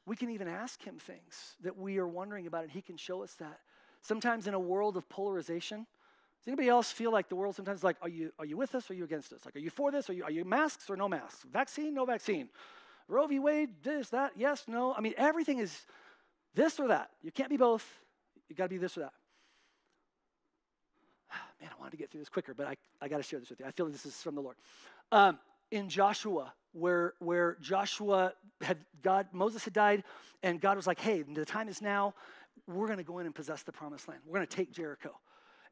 [0.07, 3.23] we can even ask Him things that we are wondering about, and He can show
[3.23, 3.61] us that.
[4.03, 5.87] Sometimes in a world of polarization,
[6.41, 8.89] does anybody else feel like the world sometimes like, are you, are you with us
[8.89, 9.45] or are you against us?
[9.45, 10.09] Like, are you for this?
[10.09, 11.45] Are you, are you masks or no masks?
[11.53, 12.49] Vaccine, no vaccine?
[13.09, 13.39] Roe v.
[13.39, 14.95] Wade, this, that, yes, no.
[14.95, 15.87] I mean, everything is
[16.55, 17.11] this or that.
[17.23, 17.87] You can't be both.
[18.49, 19.13] You got to be this or that.
[21.61, 23.49] Man, I wanted to get through this quicker, but I, I got to share this
[23.51, 23.67] with you.
[23.67, 24.57] I feel this is from the Lord.
[25.11, 25.39] Um,
[25.71, 30.05] in Joshua, where, where Joshua had God, Moses had died,
[30.43, 32.15] and God was like, hey, the time is now.
[32.67, 34.21] We're going to go in and possess the promised land.
[34.27, 35.19] We're going to take Jericho.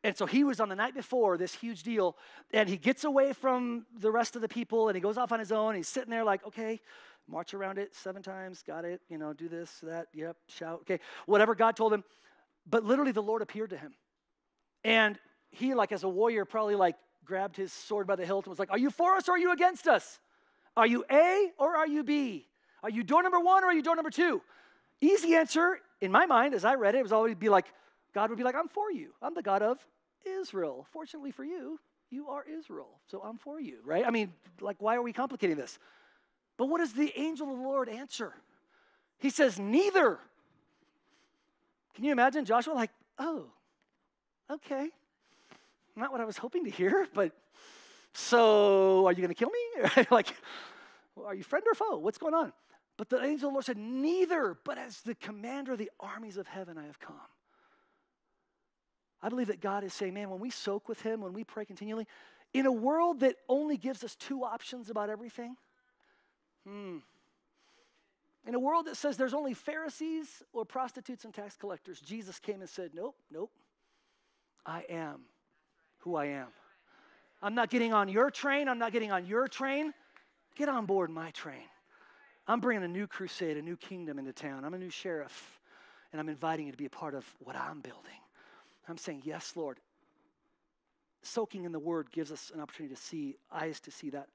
[0.05, 2.17] And so he was on the night before this huge deal,
[2.53, 5.41] and he gets away from the rest of the people and he goes off on
[5.41, 5.75] his own.
[5.75, 6.81] he's sitting there like, okay,
[7.29, 11.01] march around it seven times, got it, you know, do this, that, yep, shout, okay,
[11.27, 12.05] whatever God told him.
[12.69, 13.95] But literally, the Lord appeared to him.
[14.85, 15.19] And
[15.51, 18.59] he, like as a warrior, probably like grabbed his sword by the hilt and was
[18.59, 20.19] like, Are you for us or are you against us?
[20.77, 22.47] Are you A or are you B?
[22.83, 24.43] Are you door number one or are you door number two?
[25.01, 27.67] Easy answer, in my mind, as I read it, it was always be like,
[28.15, 29.13] God would be like, I'm for you.
[29.21, 29.79] I'm the God of
[30.25, 30.87] Israel.
[30.93, 31.79] Fortunately for you,
[32.11, 33.01] you are Israel.
[33.11, 34.07] So I'm for you, right?
[34.07, 35.79] I mean, like, why are we complicating this?
[36.57, 38.33] But what does the angel of the Lord answer?
[39.19, 40.19] He says, Neither.
[41.95, 43.47] Can you imagine Joshua like, oh,
[44.51, 44.91] okay.
[45.97, 47.33] Not what I was hoping to hear, but
[48.13, 50.05] so are you going to kill me?
[50.11, 50.35] like,
[51.25, 51.97] are you friend or foe?
[51.97, 52.53] What's going on?
[52.99, 56.37] But the angel of the Lord said, Neither, but as the commander of the armies
[56.37, 57.17] of heaven I have come.
[59.23, 61.65] I believe that God is saying, man, when we soak with Him, when we pray
[61.65, 62.07] continually,
[62.53, 65.57] in a world that only gives us two options about everything,
[66.67, 66.99] hmm,
[68.47, 72.61] in a world that says there's only Pharisees or prostitutes and tax collectors, Jesus came
[72.61, 73.51] and said, Nope, nope.
[74.65, 75.23] I am
[75.99, 76.49] who I am.
[77.43, 78.69] I'm not getting on your train.
[78.69, 79.93] I'm not getting on your train.
[80.55, 81.69] Get on board my train.
[82.49, 84.65] I'm bringing a new crusade, a new kingdom into town.
[84.65, 85.61] I'm a new sheriff,
[86.13, 88.21] and I'm inviting you to be a part of what I'm building.
[88.89, 89.79] I'm saying, Yes, Lord.
[91.23, 94.29] Soaking in the word gives us an opportunity to see, eyes to see that.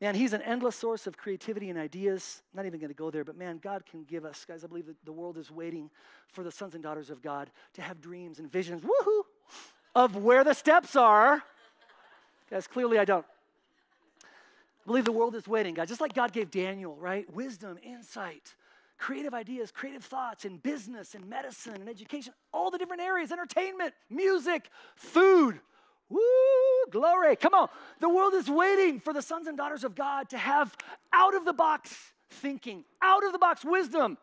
[0.00, 2.42] Man, he's an endless source of creativity and ideas.
[2.54, 4.64] Not even going to go there, but man, God can give us, guys.
[4.64, 5.90] I believe that the world is waiting
[6.28, 9.22] for the sons and daughters of God to have dreams and visions, woohoo,
[9.94, 11.42] of where the steps are.
[12.50, 13.26] guys, clearly I don't.
[14.24, 15.88] I believe the world is waiting, guys.
[15.88, 17.30] Just like God gave Daniel, right?
[17.34, 18.54] Wisdom, insight,
[18.96, 23.92] creative ideas, creative thoughts in business and medicine and education, all the different areas, entertainment,
[24.08, 25.60] music, food.
[26.10, 26.20] Woo,
[26.90, 27.36] glory.
[27.36, 27.68] Come on.
[28.00, 30.76] The world is waiting for the sons and daughters of God to have
[31.12, 34.18] out of the box thinking, out of the box wisdom,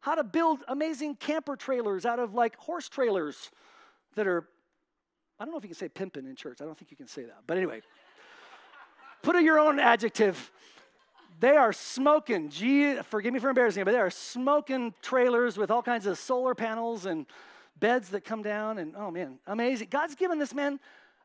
[0.00, 3.50] how to build amazing camper trailers out of like horse trailers
[4.14, 4.46] that are,
[5.40, 6.58] I don't know if you can say pimping in church.
[6.60, 7.42] I don't think you can say that.
[7.46, 7.80] But anyway,
[9.22, 10.50] put in your own adjective.
[11.40, 15.70] They are smoking, gee, forgive me for embarrassing, you, but they are smoking trailers with
[15.70, 17.26] all kinds of solar panels and
[17.78, 18.78] beds that come down.
[18.78, 19.88] And oh man, amazing.
[19.90, 20.78] God's given this man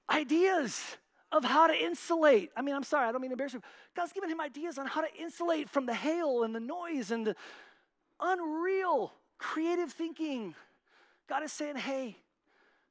[0.10, 0.98] ideas
[1.32, 2.52] of how to insulate.
[2.56, 3.62] I mean, I'm sorry, I don't mean to embarrass you.
[3.96, 7.28] God's given him ideas on how to insulate from the hail and the noise and
[7.28, 7.36] the
[8.20, 10.56] unreal creative thinking.
[11.28, 12.18] God is saying, hey,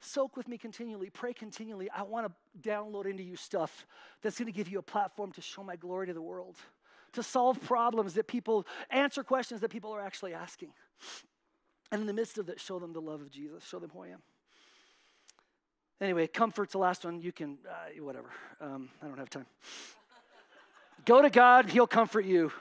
[0.00, 1.88] soak with me continually, pray continually.
[1.90, 3.87] I want to download into you stuff
[4.22, 6.57] that's going to give you a platform to show my glory to the world,
[7.14, 10.72] to solve problems that people, answer questions that people are actually asking.
[11.90, 14.02] And in the midst of that, show them the love of Jesus, show them who
[14.02, 14.22] I am.
[16.00, 17.22] Anyway, comfort's the last one.
[17.22, 18.28] You can, uh, whatever.
[18.61, 19.46] Um, I don't have time.
[21.06, 22.52] Go to God, He'll comfort you.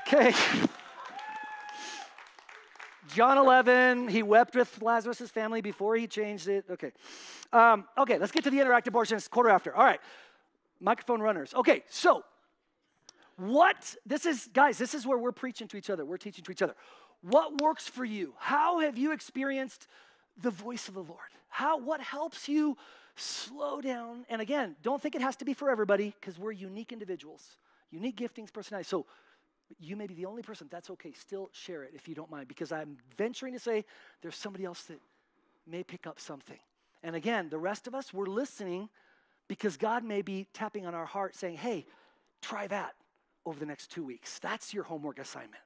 [0.00, 0.34] Okay.
[3.14, 6.66] John 11, he wept with Lazarus' family before he changed it.
[6.70, 6.92] Okay.
[7.52, 9.16] Um, okay, let's get to the interactive portion.
[9.16, 9.74] It's quarter after.
[9.74, 10.00] All right.
[10.80, 11.54] Microphone runners.
[11.54, 12.24] Okay, so
[13.36, 16.04] what, this is, guys, this is where we're preaching to each other.
[16.04, 16.74] We're teaching to each other.
[17.28, 18.34] What works for you?
[18.38, 19.88] How have you experienced
[20.40, 21.18] the voice of the Lord?
[21.48, 22.76] How, what helps you
[23.16, 24.24] slow down?
[24.28, 27.56] And again, don't think it has to be for everybody because we're unique individuals,
[27.90, 28.86] unique giftings, personalities.
[28.86, 29.06] So
[29.80, 30.68] you may be the only person.
[30.70, 31.12] That's okay.
[31.14, 33.84] Still share it if you don't mind because I'm venturing to say
[34.22, 35.00] there's somebody else that
[35.66, 36.58] may pick up something.
[37.02, 38.88] And again, the rest of us, we're listening
[39.48, 41.86] because God may be tapping on our heart saying, hey,
[42.40, 42.94] try that
[43.44, 44.38] over the next two weeks.
[44.38, 45.65] That's your homework assignment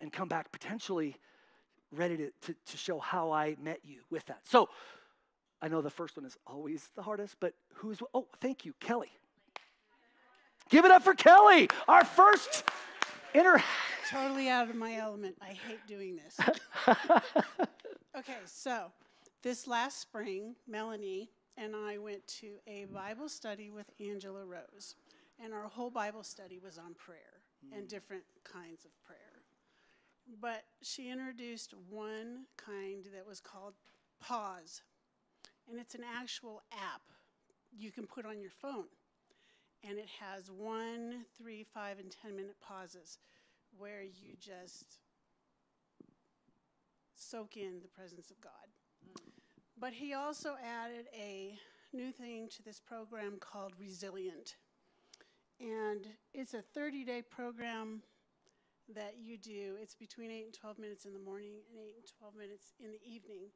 [0.00, 1.16] and come back potentially
[1.92, 4.40] ready to, to, to show how I met you with that.
[4.44, 4.68] So
[5.60, 9.10] I know the first one is always the hardest, but who's, oh, thank you, Kelly.
[10.68, 12.64] Give it up for Kelly, our first
[13.34, 13.62] inter.
[14.08, 15.36] Totally out of my element.
[15.42, 16.38] I hate doing this.
[18.16, 18.92] okay, so
[19.42, 24.94] this last spring, Melanie and I went to a Bible study with Angela Rose,
[25.42, 27.76] and our whole Bible study was on prayer mm.
[27.76, 29.19] and different kinds of prayer.
[30.40, 33.74] But she introduced one kind that was called
[34.20, 34.82] Pause.
[35.68, 37.02] And it's an actual app
[37.76, 38.86] you can put on your phone.
[39.88, 43.18] And it has one, three, five, and 10 minute pauses
[43.78, 44.98] where you just
[47.14, 48.52] soak in the presence of God.
[49.06, 49.30] Mm.
[49.78, 51.58] But he also added a
[51.92, 54.56] new thing to this program called Resilient.
[55.60, 58.02] And it's a 30 day program
[58.94, 59.76] that you do.
[59.80, 62.90] It's between 8 and 12 minutes in the morning and 8 and 12 minutes in
[62.90, 63.50] the evening.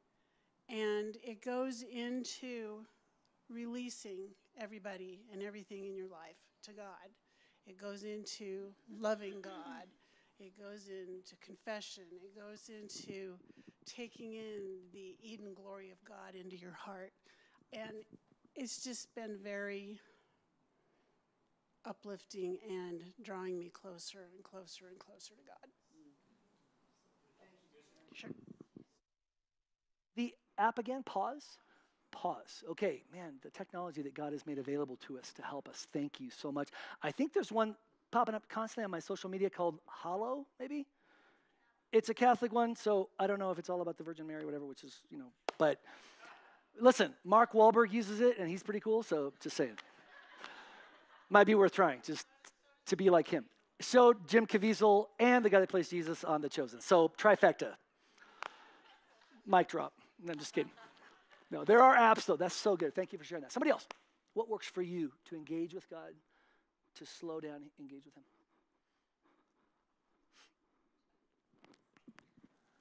[0.69, 2.85] And it goes into
[3.49, 7.09] releasing everybody and everything in your life to God.
[7.67, 9.87] It goes into loving God.
[10.39, 12.03] It goes into confession.
[12.11, 13.35] It goes into
[13.85, 17.13] taking in the Eden glory of God into your heart.
[17.73, 18.03] And
[18.55, 19.99] it's just been very
[21.85, 25.69] uplifting and drawing me closer and closer and closer to God.
[28.13, 28.29] Sure.
[30.15, 31.57] The app again, pause.
[32.11, 32.63] Pause.
[32.71, 35.87] Okay, man, the technology that God has made available to us to help us.
[35.91, 36.69] Thank you so much.
[37.03, 37.75] I think there's one
[38.11, 40.85] popping up constantly on my social media called Hallow, maybe?
[41.91, 44.45] It's a Catholic one, so I don't know if it's all about the Virgin Mary
[44.45, 45.81] whatever, which is, you know, but
[46.79, 49.77] listen, Mark Wahlberg uses it and he's pretty cool, so just saying
[51.29, 52.25] might be worth trying just
[52.87, 53.45] to be like him.
[53.81, 56.81] So Jim Caviezel and the guy that plays Jesus on The Chosen.
[56.81, 57.73] So trifecta.
[59.45, 59.93] Mic drop.
[60.23, 60.71] No, I'm just kidding.
[61.51, 62.37] No, there are apps though.
[62.37, 62.95] That's so good.
[62.95, 63.51] Thank you for sharing that.
[63.51, 63.85] Somebody else.
[64.33, 66.13] What works for you to engage with God,
[66.95, 68.23] to slow down, engage with Him?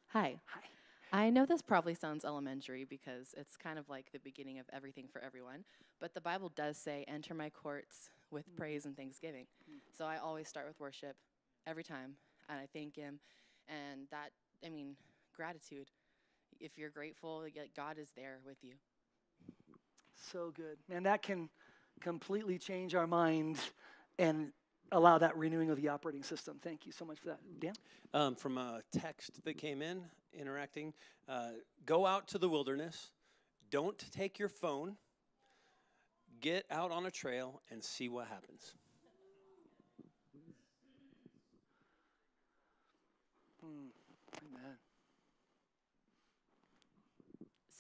[0.09, 0.40] Hi.
[0.46, 0.61] Hi.
[1.12, 5.07] I know this probably sounds elementary because it's kind of like the beginning of everything
[5.12, 5.64] for everyone,
[6.00, 8.57] but the Bible does say, enter my courts with mm.
[8.57, 9.47] praise and thanksgiving.
[9.70, 9.79] Mm.
[9.97, 11.16] So I always start with worship
[11.66, 12.16] every time,
[12.49, 13.20] and I thank Him.
[13.68, 14.31] And that,
[14.64, 14.97] I mean,
[15.35, 15.88] gratitude.
[16.61, 18.75] If you're grateful, God is there with you.
[20.31, 20.79] So good.
[20.88, 21.49] Man, that can
[22.01, 23.59] completely change our mind
[24.18, 24.53] and
[24.92, 26.59] allow that renewing of the operating system.
[26.62, 27.40] Thank you so much for that.
[27.59, 27.73] Dan?
[28.12, 30.92] Um, from a text that came in, interacting,
[31.29, 31.49] uh,
[31.87, 33.11] go out to the wilderness.
[33.70, 34.97] Don't take your phone
[36.44, 38.74] get out on a trail and see what happens.
[43.62, 43.88] Hmm.
[44.42, 44.76] Amen.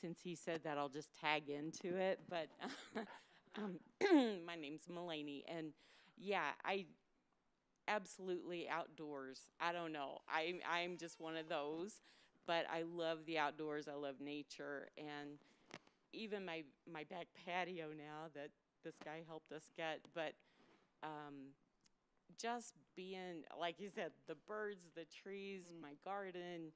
[0.00, 2.20] Since he said that, I'll just tag into it.
[2.30, 2.48] But
[3.58, 3.78] um,
[4.46, 5.74] my name's Mulaney, and
[6.16, 6.86] yeah, I
[7.86, 9.40] absolutely outdoors.
[9.60, 10.20] I don't know.
[10.26, 12.00] I I'm just one of those,
[12.46, 13.88] but I love the outdoors.
[13.88, 15.38] I love nature, and
[16.14, 18.50] even my my back patio now that
[18.84, 20.34] this guy helped us get, but
[21.02, 21.52] um,
[22.40, 25.82] just being like you said, the birds, the trees, mm.
[25.82, 26.72] my garden,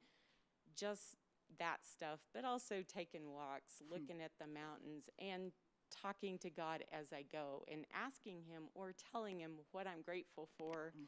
[0.77, 1.17] just
[1.59, 3.93] that stuff, but also taking walks, hmm.
[3.93, 5.53] looking at the mountains, and
[5.91, 10.49] talking to God as I go and asking Him or telling Him what I'm grateful
[10.59, 10.93] for.
[10.97, 11.07] Mm.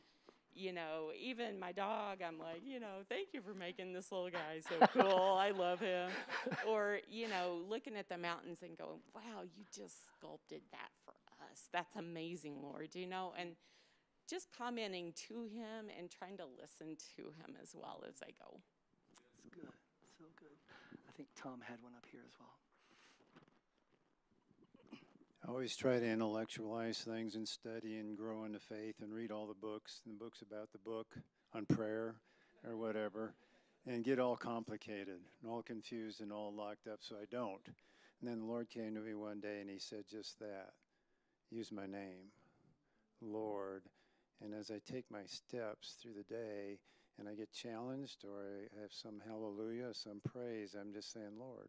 [0.55, 4.30] You know, even my dog, I'm like, you know, thank you for making this little
[4.30, 5.34] guy so cool.
[5.38, 6.11] I love him.
[6.68, 11.14] Or, you know, looking at the mountains and going, wow, you just sculpted that for
[11.51, 11.68] us.
[11.72, 13.51] That's amazing, Lord, you know, and
[14.28, 18.61] just commenting to him and trying to listen to him as well as I go.
[19.11, 19.72] It's good.
[20.18, 20.57] So good.
[21.09, 22.55] I think Tom had one up here as well.
[25.43, 29.47] I always try to intellectualize things and study and grow into faith and read all
[29.47, 31.16] the books and books about the book
[31.55, 32.16] on prayer
[32.68, 33.34] or whatever
[33.86, 37.66] and get all complicated and all confused and all locked up so I don't.
[38.20, 40.72] And then the Lord came to me one day and he said just that.
[41.51, 42.32] Use my name,
[43.22, 43.84] Lord.
[44.43, 46.80] And as I take my steps through the day
[47.18, 51.68] and I get challenged or I have some hallelujah, some praise, I'm just saying, Lord.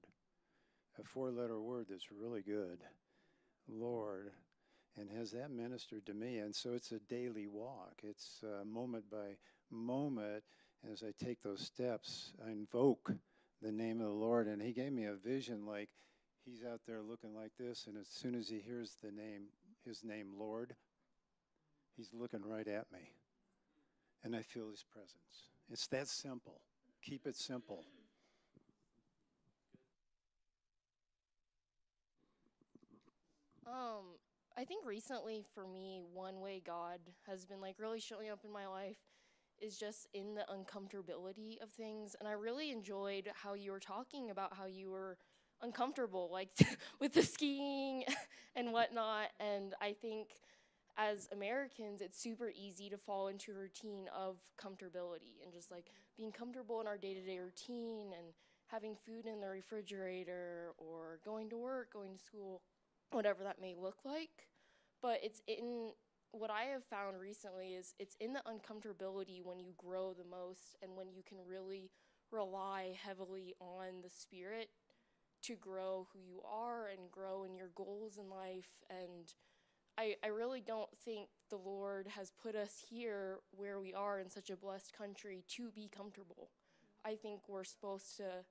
[0.99, 2.79] A four letter word that's really good.
[3.67, 4.31] Lord,
[4.97, 6.37] and has that ministered to me?
[6.39, 8.01] And so it's a daily walk.
[8.03, 9.37] It's uh, moment by
[9.69, 10.43] moment
[10.91, 12.33] as I take those steps.
[12.45, 13.13] I invoke
[13.61, 15.89] the name of the Lord, and He gave me a vision like
[16.45, 19.43] He's out there looking like this, and as soon as He hears the name,
[19.85, 20.75] His name, Lord,
[21.95, 23.11] He's looking right at me,
[24.23, 25.49] and I feel His presence.
[25.69, 26.61] It's that simple.
[27.03, 27.85] Keep it simple.
[33.71, 34.17] Um,
[34.57, 38.51] I think recently for me, one way God has been like really showing up in
[38.51, 38.97] my life
[39.61, 42.15] is just in the uncomfortability of things.
[42.19, 45.17] And I really enjoyed how you were talking about how you were
[45.61, 46.49] uncomfortable, like
[46.99, 48.03] with the skiing
[48.55, 49.29] and whatnot.
[49.39, 50.29] And I think
[50.97, 55.91] as Americans, it's super easy to fall into a routine of comfortability and just like
[56.17, 58.33] being comfortable in our day to day routine and
[58.67, 62.61] having food in the refrigerator or going to work, going to school
[63.11, 64.47] whatever that may look like.
[65.01, 65.91] But it's in
[66.31, 70.77] what I have found recently is it's in the uncomfortability when you grow the most
[70.81, 71.91] and when you can really
[72.31, 74.69] rely heavily on the spirit
[75.43, 79.33] to grow who you are and grow in your goals in life and
[79.97, 84.29] I, I really don't think the Lord has put us here where we are in
[84.29, 86.49] such a blessed country to be comfortable.
[87.03, 88.45] I think we're supposed to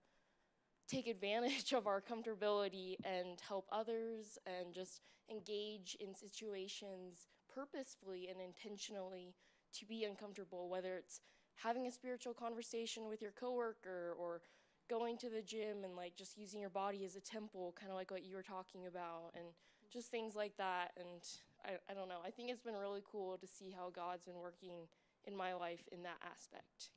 [0.90, 8.40] take advantage of our comfortability and help others and just engage in situations purposefully and
[8.40, 9.34] intentionally
[9.78, 11.20] to be uncomfortable, whether it's
[11.56, 14.40] having a spiritual conversation with your coworker or
[14.88, 17.96] going to the gym and like just using your body as a temple, kind of
[17.96, 19.44] like what you were talking about, and
[19.92, 20.90] just things like that.
[20.98, 21.22] And
[21.64, 24.40] I, I don't know, I think it's been really cool to see how God's been
[24.40, 24.88] working
[25.24, 26.90] in my life in that aspect.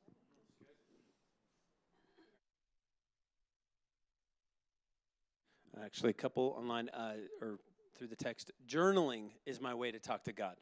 [5.81, 7.59] Actually, a couple online uh, or
[7.97, 8.51] through the text.
[8.67, 10.55] Journaling is my way to talk to God.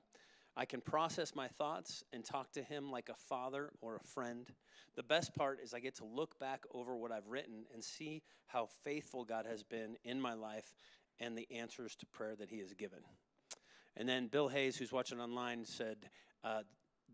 [0.56, 4.48] I can process my thoughts and talk to Him like a father or a friend.
[4.96, 8.22] The best part is I get to look back over what I've written and see
[8.48, 10.76] how faithful God has been in my life
[11.20, 13.00] and the answers to prayer that He has given.
[13.96, 15.98] And then Bill Hayes, who's watching online, said
[16.44, 16.64] uh,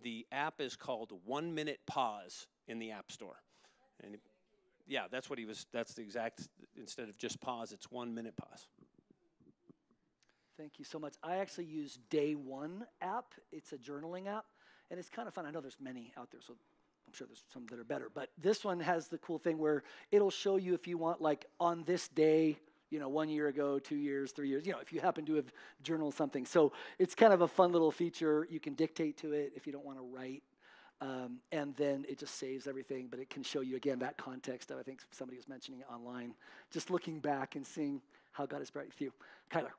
[0.01, 3.41] the app is called One Minute Pause in the App Store.
[4.03, 4.17] And
[4.87, 5.65] yeah, that's what he was.
[5.71, 6.47] That's the exact.
[6.77, 8.67] Instead of just pause, it's one minute pause.
[10.57, 11.13] Thank you so much.
[11.21, 13.33] I actually use Day One app.
[13.51, 14.45] It's a journaling app,
[14.89, 15.45] and it's kind of fun.
[15.45, 16.55] I know there's many out there, so
[17.07, 18.09] I'm sure there's some that are better.
[18.13, 21.45] But this one has the cool thing where it'll show you if you want, like
[21.59, 22.57] on this day,
[22.89, 25.35] you know, one year ago, two years, three years, you know, if you happen to
[25.35, 25.51] have
[25.83, 26.45] journaled something.
[26.45, 28.47] So it's kind of a fun little feature.
[28.49, 30.43] You can dictate to it if you don't want to write.
[30.99, 34.71] Um, and then it just saves everything, but it can show you again that context
[34.71, 36.33] of I think somebody was mentioning it online,
[36.71, 39.13] just looking back and seeing how God has brought you through.
[39.51, 39.71] Kyler.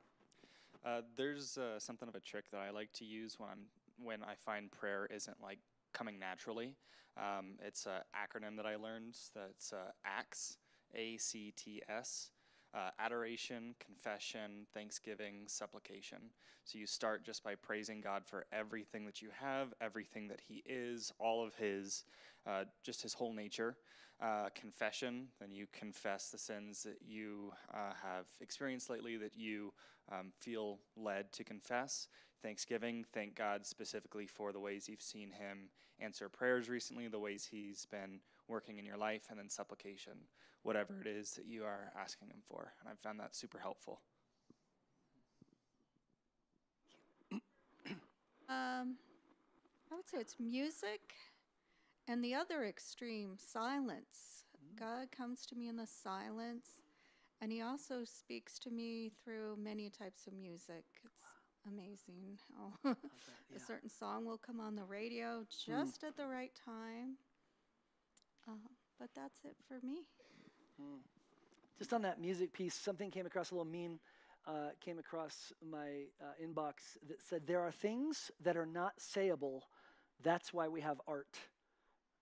[0.85, 3.65] Uh, there's uh, something of a trick that I like to use when I'm
[4.01, 5.59] when I find prayer isn't like
[5.91, 6.75] coming naturally.
[7.17, 9.17] Um, it's an acronym that I learned.
[9.35, 10.57] That's uh, ACTS,
[10.95, 12.31] A C T S.
[12.71, 16.19] Uh, adoration, confession, thanksgiving, supplication.
[16.65, 20.61] So you start just by praising God for everything that you have, everything that He
[20.67, 22.03] is, all of His,
[22.45, 23.75] uh, just His whole nature.
[24.21, 29.73] Uh, confession, then you confess the sins that you uh, have experienced lately that you
[30.11, 32.07] um, feel led to confess.
[32.43, 37.47] Thanksgiving, thank God specifically for the ways you've seen Him answer prayers recently, the ways
[37.49, 40.13] He's been working in your life, and then supplication,
[40.63, 42.73] whatever it is that you are asking Him for.
[42.79, 44.01] And I've found that super helpful.
[48.49, 48.95] Um,
[49.91, 51.13] I would say it's music,
[52.07, 54.45] and the other extreme, silence.
[54.75, 56.81] God comes to me in the silence,
[57.41, 60.83] and He also speaks to me through many types of music.
[61.53, 62.73] It's amazing how
[63.51, 63.57] yeah.
[63.57, 67.17] a certain song will come on the radio just at the right time.
[68.47, 68.53] Uh,
[68.99, 70.05] but that's it for me.
[71.77, 73.99] Just on that music piece, something came across a little meme.
[74.47, 79.61] Uh, came across my uh, inbox that said, "There are things that are not sayable.
[80.23, 81.37] That's why we have art."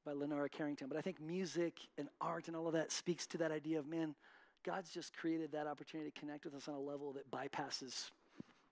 [0.05, 0.87] By Leonora Carrington.
[0.87, 3.87] But I think music and art and all of that speaks to that idea of
[3.87, 4.15] man.
[4.63, 8.11] God's just created that opportunity to connect with us on a level that bypasses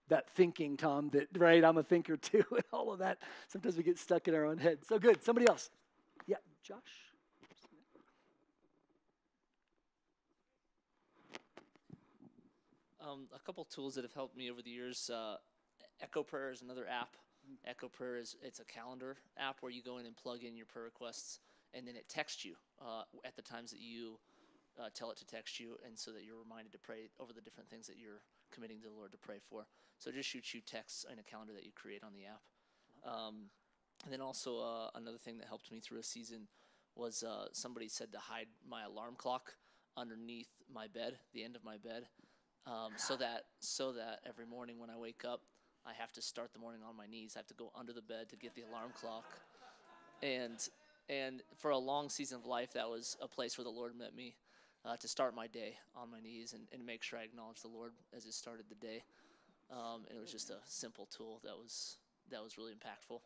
[0.09, 1.09] that thinking, Tom.
[1.09, 1.63] That right?
[1.63, 3.19] I'm a thinker too, and all of that.
[3.47, 4.79] Sometimes we get stuck in our own head.
[4.88, 5.23] So good.
[5.23, 5.69] Somebody else.
[6.27, 7.14] Yeah, Josh.
[13.06, 15.12] Um, a couple tools that have helped me over the years.
[15.14, 15.36] Uh,
[16.01, 17.16] Echo Prayer is another app.
[17.68, 20.66] Echo Prayer is it's a calendar app where you go in and plug in your
[20.66, 21.39] prayer requests,
[21.76, 24.18] and then it texts you uh, at the times that you
[24.80, 27.41] uh, tell it to text you, and so that you're reminded to pray over the
[27.41, 29.68] different things that you're committing to the Lord to pray for.
[29.99, 32.41] So it just shoots you texts in a calendar that you create on the app.
[33.06, 33.36] Um,
[34.03, 36.47] and then also uh, another thing that helped me through a season
[36.95, 39.53] was uh, somebody said to hide my alarm clock
[39.95, 42.08] underneath my bed, the end of my bed,
[42.68, 45.41] um, so that so that every morning when I wake up,
[45.86, 47.34] I have to start the morning on my knees.
[47.36, 49.26] I have to go under the bed to get the alarm clock,
[50.24, 50.57] and
[51.09, 54.16] and for a long season of life, that was a place where the Lord met
[54.16, 54.36] me
[54.84, 57.68] uh, to start my day on my knees and, and make sure I acknowledge the
[57.68, 59.03] Lord as it started the day.
[59.72, 61.97] Um, and it was just a simple tool that was
[62.32, 63.20] that was really impactful.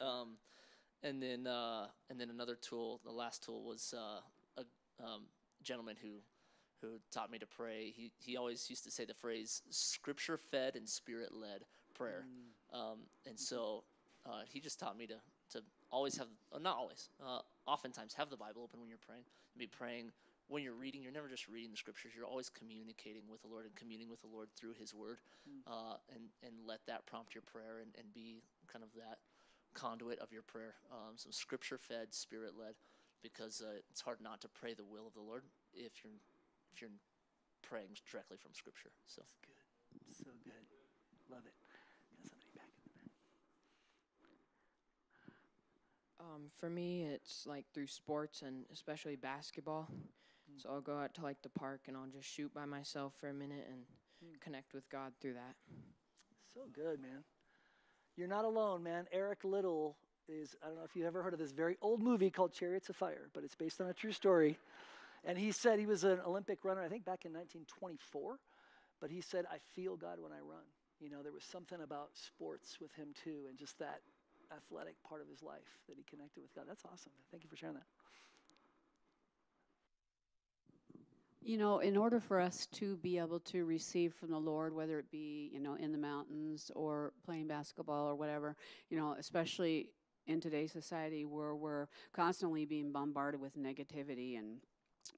[0.00, 0.36] Um,
[1.02, 4.20] and then uh, and then another tool, the last tool was uh,
[4.56, 5.22] a um,
[5.62, 6.20] gentleman who
[6.82, 7.92] who taught me to pray.
[7.96, 11.64] He he always used to say the phrase "scripture fed and spirit led
[11.94, 12.26] prayer,"
[12.72, 13.84] um, and so
[14.26, 15.14] uh, he just taught me to
[15.52, 19.24] to always have uh, not always, uh, oftentimes have the Bible open when you're praying.
[19.54, 20.10] And be praying
[20.48, 21.02] when you're reading.
[21.02, 22.12] You're never just reading the scriptures.
[22.16, 25.18] You're always communicating with the Lord and communing with the Lord through His Word,
[25.66, 29.18] uh, and and let that prompt your prayer and, and be kind of that
[29.74, 30.74] conduit of your prayer.
[30.90, 32.74] Um, some scripture fed, spirit led,
[33.22, 36.20] because uh, it's hard not to pray the will of the Lord if you're
[36.72, 36.90] if you're
[37.62, 38.90] praying directly from Scripture.
[39.06, 40.24] So Good.
[40.24, 40.64] So good.
[41.30, 41.54] Love it.
[42.16, 43.12] Got somebody back in the back.
[46.20, 49.88] Um, for me, it's like through sports and especially basketball.
[50.56, 53.28] So I'll go out to like the park and I'll just shoot by myself for
[53.28, 53.84] a minute and
[54.40, 55.56] connect with God through that.
[56.54, 57.24] So good, man.
[58.16, 59.06] You're not alone, man.
[59.10, 59.96] Eric Liddell
[60.28, 62.90] is, I don't know if you've ever heard of this very old movie called Chariots
[62.90, 64.58] of Fire, but it's based on a true story.
[65.24, 68.38] And he said he was an Olympic runner, I think back in 1924.
[69.00, 70.64] But he said, I feel God when I run.
[71.00, 74.00] You know, there was something about sports with him too, and just that
[74.56, 76.64] athletic part of his life that he connected with God.
[76.68, 77.12] That's awesome.
[77.30, 77.86] Thank you for sharing that.
[81.44, 85.00] You know, in order for us to be able to receive from the Lord, whether
[85.00, 88.56] it be, you know, in the mountains or playing basketball or whatever,
[88.90, 89.88] you know, especially
[90.28, 94.58] in today's society where we're constantly being bombarded with negativity and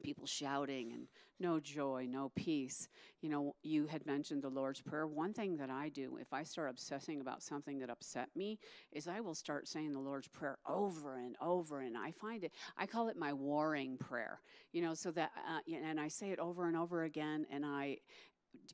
[0.03, 1.09] people shouting and
[1.41, 2.89] no joy, no peace.
[3.21, 5.07] You know, you had mentioned the Lord's Prayer.
[5.07, 8.59] One thing that I do, if I start obsessing about something that upset me,
[8.93, 11.81] is I will start saying the Lord's Prayer over and over.
[11.81, 14.41] And I find it, I call it my warring prayer,
[14.73, 17.47] you know, so that, uh, and I say it over and over again.
[17.51, 17.99] And I,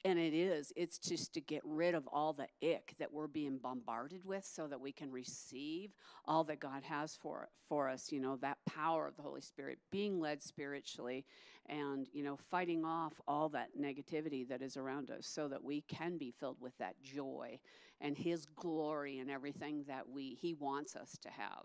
[0.05, 3.59] and it is it's just to get rid of all the ick that we're being
[3.59, 5.93] bombarded with so that we can receive
[6.27, 9.79] all that god has for for us you know that power of the holy spirit
[9.91, 11.25] being led spiritually
[11.69, 15.83] and you know fighting off all that negativity that is around us so that we
[15.83, 17.59] can be filled with that joy
[18.01, 21.65] and his glory and everything that we he wants us to have.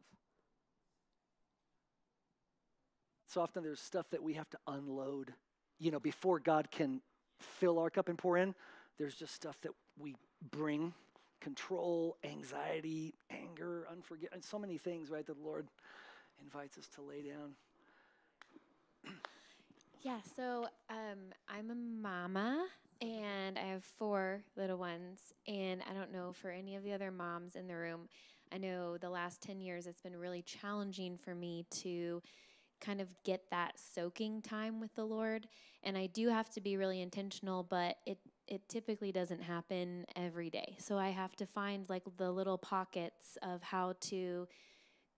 [3.27, 5.33] So often there's stuff that we have to unload,
[5.79, 7.01] you know, before God can
[7.39, 8.53] fill our cup and pour in.
[8.97, 10.15] There's just stuff that we
[10.51, 10.93] bring
[11.41, 15.67] control, anxiety, anger, unforgiveness, so many things, right, that the Lord
[16.41, 17.55] invites us to lay down.
[20.01, 22.67] Yeah, so um, I'm a mama
[23.01, 25.33] and I have four little ones.
[25.47, 28.07] And I don't know for any of the other moms in the room,
[28.51, 32.21] I know the last 10 years it's been really challenging for me to
[32.85, 35.47] kind of get that soaking time with the Lord.
[35.83, 40.49] And I do have to be really intentional, but it it typically doesn't happen every
[40.51, 40.75] day.
[40.79, 44.47] So I have to find like the little pockets of how to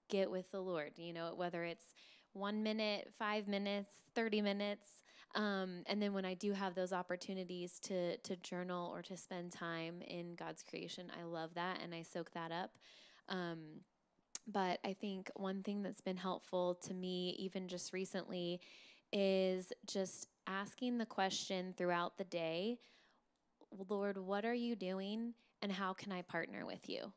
[0.09, 1.93] get with the Lord, you know, whether it's
[2.32, 4.88] one minute, five minutes, 30 minutes.
[5.36, 9.51] Um, and then when I do have those opportunities to, to journal or to spend
[9.51, 12.72] time in God's creation, I love that and I soak that up.
[13.28, 13.82] Um,
[14.47, 18.59] but I think one thing that's been helpful to me, even just recently,
[19.11, 22.77] is just asking the question throughout the day
[23.89, 25.33] Lord, what are you doing?
[25.61, 27.11] and how can I partner with you?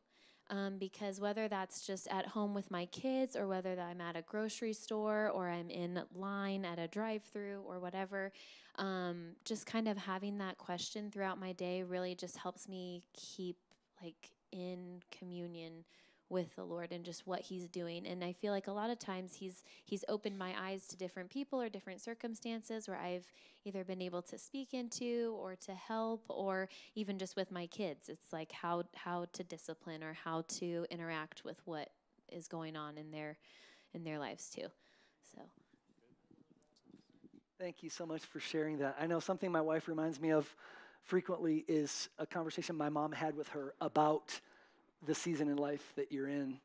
[0.49, 4.23] Um, because whether that's just at home with my kids or whether I'm at a
[4.23, 8.33] grocery store or I'm in line at a drive through or whatever,
[8.77, 13.59] um, just kind of having that question throughout my day really just helps me keep
[14.03, 15.85] like in communion
[16.31, 18.07] with the Lord and just what he's doing.
[18.07, 21.29] And I feel like a lot of times he's he's opened my eyes to different
[21.29, 23.31] people or different circumstances where I've
[23.65, 28.09] either been able to speak into or to help or even just with my kids.
[28.09, 31.91] It's like how how to discipline or how to interact with what
[32.31, 33.37] is going on in their
[33.93, 34.69] in their lives too.
[35.35, 35.43] So
[37.59, 38.97] Thank you so much for sharing that.
[38.99, 40.55] I know something my wife reminds me of
[41.03, 44.41] frequently is a conversation my mom had with her about
[45.07, 46.59] the season in life that you're in.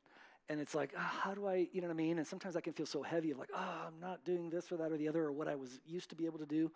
[0.47, 2.17] And it's like, oh, how do I, you know what I mean?
[2.17, 4.77] And sometimes I can feel so heavy of like, oh, I'm not doing this or
[4.77, 6.71] that or the other or what I was used to be able to do.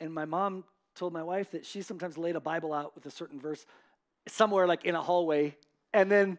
[0.00, 3.10] And my mom told my wife that she sometimes laid a Bible out with a
[3.10, 3.66] certain verse
[4.26, 5.54] somewhere like in a hallway
[5.92, 6.38] and then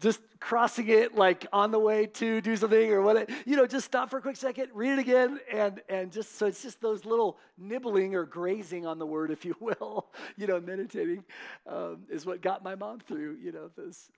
[0.00, 3.86] just crossing it like on the way to do something or what you know just
[3.86, 7.04] stop for a quick second read it again and and just so it's just those
[7.04, 11.24] little nibbling or grazing on the word if you will you know meditating
[11.66, 14.10] um, is what got my mom through you know those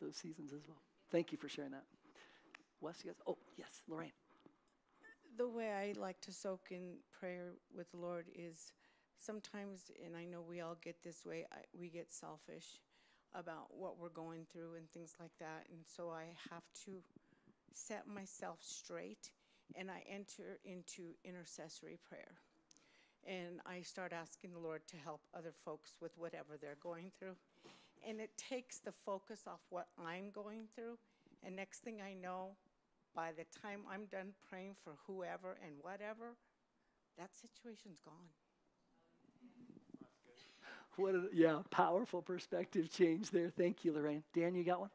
[0.00, 0.78] those seasons as well.
[1.10, 1.84] Thank you for sharing that.
[2.80, 4.12] Wes you guys oh yes lorraine.
[5.36, 8.72] The way I like to soak in prayer with the Lord is
[9.16, 12.80] sometimes, and I know we all get this way, I, we get selfish
[13.34, 15.66] about what we're going through and things like that.
[15.70, 17.02] And so I have to
[17.74, 19.30] set myself straight
[19.76, 22.32] and I enter into intercessory prayer.
[23.26, 27.36] And I start asking the Lord to help other folks with whatever they're going through.
[28.06, 30.96] And it takes the focus off what I'm going through.
[31.44, 32.56] And next thing I know,
[33.14, 36.36] by the time I'm done praying for whoever and whatever,
[37.18, 38.39] that situation's gone.
[40.96, 44.90] What a yeah powerful perspective change there thank you lorraine dan you got one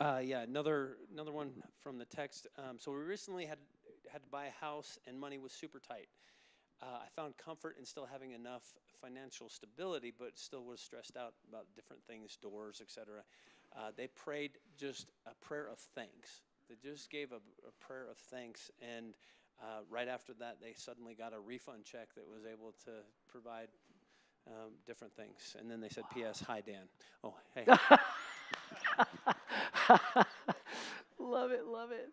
[0.00, 2.46] Uh, yeah, another another one from the text.
[2.58, 3.58] Um, so we recently had
[4.12, 6.08] had to buy a house, and money was super tight.
[6.82, 8.64] Uh, I found comfort in still having enough
[9.00, 13.22] financial stability, but still was stressed out about different things, doors, etc.
[13.76, 16.42] Uh, they prayed just a prayer of thanks.
[16.68, 17.36] They just gave a,
[17.66, 19.14] a prayer of thanks, and
[19.62, 22.90] uh, right after that, they suddenly got a refund check that was able to
[23.30, 23.68] provide
[24.46, 25.56] um, different things.
[25.58, 26.42] And then they said, "P.S.
[26.46, 26.82] Hi, Dan."
[27.24, 27.64] Oh, hey.
[31.18, 32.10] love it, love it.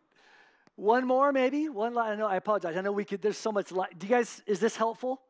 [0.76, 1.94] One more, maybe one.
[1.94, 2.14] Line.
[2.14, 2.28] I know.
[2.28, 2.78] I apologize.
[2.78, 3.22] I know we could.
[3.22, 3.72] There's so much.
[3.72, 4.42] Li- Do you guys?
[4.48, 5.22] Is this helpful?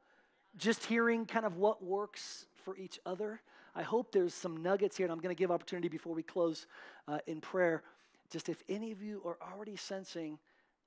[0.58, 3.42] Just hearing kind of what works for each other.
[3.76, 6.66] I hope there's some nuggets here, and I'm going to give opportunity before we close
[7.08, 7.84] uh, in prayer.
[8.30, 10.38] Just if any of you are already sensing,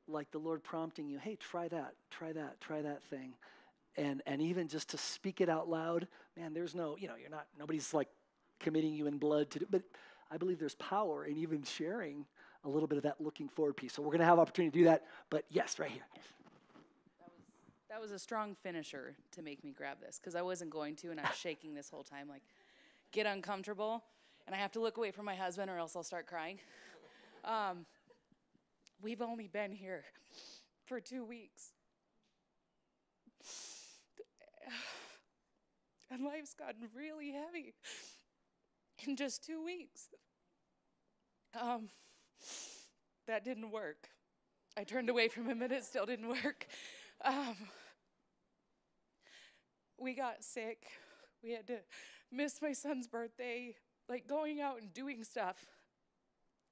[0.09, 3.35] like the Lord prompting you, hey, try that, try that, try that thing,
[3.97, 6.09] and and even just to speak it out loud.
[6.37, 7.47] Man, there's no, you know, you're not.
[7.59, 8.09] Nobody's like
[8.61, 9.83] committing you in blood to do, but
[10.31, 12.25] I believe there's power in even sharing
[12.65, 13.93] a little bit of that looking forward piece.
[13.93, 15.05] So we're going to have opportunity to do that.
[15.31, 16.07] But yes, right here.
[17.91, 21.11] That was a strong finisher to make me grab this because I wasn't going to,
[21.11, 22.43] and I was shaking this whole time, like,
[23.11, 24.03] get uncomfortable,
[24.47, 26.59] and I have to look away from my husband or else I'll start crying.
[27.45, 27.85] Um,
[29.03, 30.05] we've only been here
[30.87, 31.73] for two weeks.
[36.11, 37.73] And life's gotten really heavy
[39.07, 40.09] in just two weeks.
[41.59, 41.89] Um,
[43.27, 44.09] that didn't work.
[44.77, 46.67] I turned away from him and it still didn't work.
[47.25, 47.55] Um,
[49.97, 50.89] we got sick.
[51.41, 51.77] We had to
[52.33, 53.77] miss my son's birthday,
[54.09, 55.65] like going out and doing stuff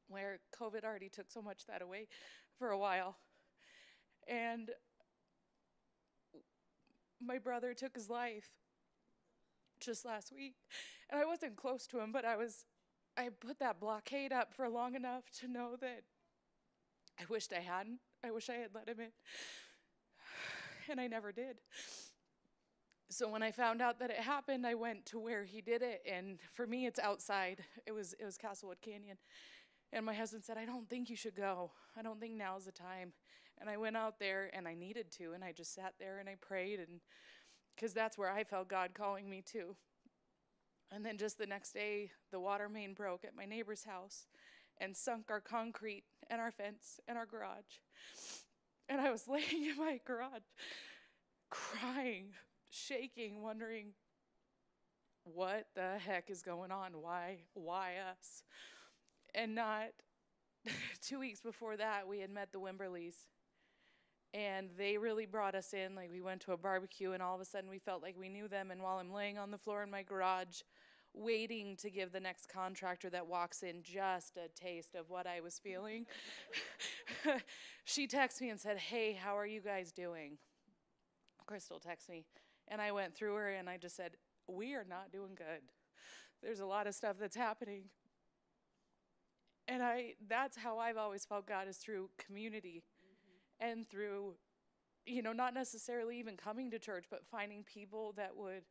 [0.08, 2.08] where COVID already took so much that away
[2.58, 3.16] for a while.
[4.26, 4.70] And
[7.20, 8.50] my brother took his life
[9.80, 10.54] just last week.
[11.10, 12.66] And I wasn't close to him, but I was
[13.16, 16.02] I put that blockade up for long enough to know that
[17.18, 17.98] I wished I hadn't.
[18.24, 19.10] I wish I had let him in.
[20.88, 21.58] And I never did.
[23.10, 26.00] So when I found out that it happened, I went to where he did it,
[26.08, 27.64] and for me, it's outside.
[27.84, 29.18] It was it was Castlewood Canyon,
[29.92, 31.72] and my husband said, "I don't think you should go.
[31.96, 33.12] I don't think now's the time."
[33.60, 36.28] And I went out there, and I needed to, and I just sat there and
[36.28, 37.00] I prayed, and
[37.74, 39.76] because that's where I felt God calling me to.
[40.92, 44.26] And then just the next day, the water main broke at my neighbor's house
[44.78, 47.78] and sunk our concrete and our fence and our garage.
[48.88, 50.42] And I was laying in my garage,
[51.48, 52.32] crying,
[52.70, 53.92] shaking, wondering
[55.24, 56.92] what the heck is going on?
[57.00, 58.42] Why why us?
[59.34, 59.88] And not
[61.02, 63.14] 2 weeks before that, we had met the Wimberleys.
[64.32, 65.94] And they really brought us in.
[65.94, 68.28] Like we went to a barbecue and all of a sudden we felt like we
[68.28, 70.62] knew them and while I'm laying on the floor in my garage
[71.14, 75.40] waiting to give the next contractor that walks in just a taste of what I
[75.40, 76.06] was feeling.
[77.84, 80.38] she texted me and said, Hey, how are you guys doing?
[81.46, 82.24] Crystal texted me.
[82.68, 84.12] And I went through her and I just said,
[84.46, 85.62] We are not doing good.
[86.42, 87.84] There's a lot of stuff that's happening.
[89.66, 92.82] And I that's how I've always felt God is through community
[93.60, 94.34] and through
[95.06, 98.62] you know, not necessarily even coming to church, but finding people that would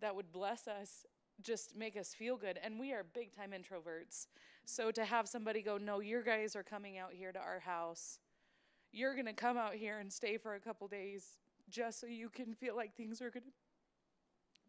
[0.00, 1.06] that would bless us,
[1.40, 2.58] just make us feel good.
[2.62, 4.26] And we are big time introverts.
[4.64, 8.18] So to have somebody go, "No, your guys are coming out here to our house.
[8.92, 12.28] You're going to come out here and stay for a couple days just so you
[12.28, 13.50] can feel like things are going to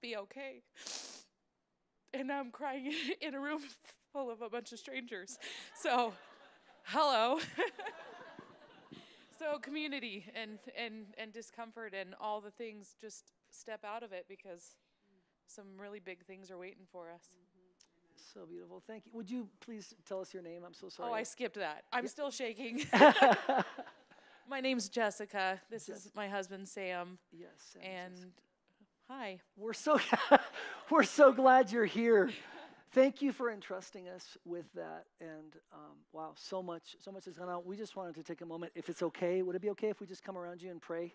[0.02, 0.64] be okay."
[2.14, 3.62] And I'm crying in a room
[4.14, 5.38] full of a bunch of strangers.
[5.76, 6.14] So,
[6.84, 7.40] hello.
[9.38, 14.26] so community and and and discomfort and all the things just step out of it
[14.28, 14.76] because
[15.48, 17.24] some really big things are waiting for us.
[18.34, 18.82] So beautiful.
[18.86, 19.12] Thank you.
[19.14, 20.64] Would you please tell us your name?
[20.66, 21.10] I'm so sorry.
[21.10, 21.84] Oh, I skipped that.
[21.94, 22.10] I'm Yeah.
[22.10, 22.86] still shaking.
[24.50, 25.62] my name's Jessica.
[25.70, 27.18] This is my husband Sam.
[27.32, 27.50] Yes.
[27.74, 28.32] Sam and
[29.10, 29.40] hi.
[29.56, 30.00] We're so
[30.90, 32.32] we're so glad you're here.
[32.96, 35.04] Thank you for entrusting us with that.
[35.20, 37.64] And um, wow, so much, so much has gone on.
[37.66, 39.42] We just wanted to take a moment, if it's okay.
[39.42, 41.14] Would it be okay if we just come around you and pray,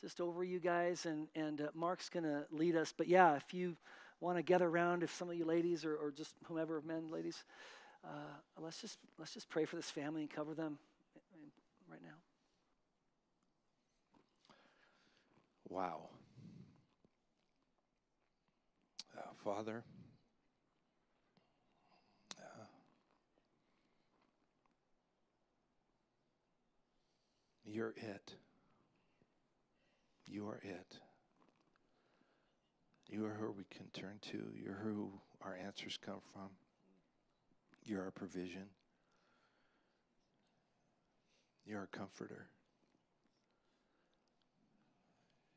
[0.00, 1.04] just over you guys?
[1.04, 2.94] And and uh, Mark's gonna lead us.
[2.96, 3.76] But yeah, if you
[4.20, 7.42] want to gather around, if some of you ladies or, or just whomever, men, ladies,
[8.04, 8.08] uh,
[8.62, 10.78] let's just let's just pray for this family and cover them
[11.90, 12.18] right now.
[15.68, 16.02] Wow.
[19.18, 19.82] Uh, Father,
[27.66, 28.34] you're it.
[30.26, 30.98] You are it.
[33.08, 34.52] You are who we can turn to.
[34.54, 35.12] You're who
[35.42, 36.50] our answers come from.
[37.84, 38.66] You're our provision.
[41.64, 42.46] You're our comforter.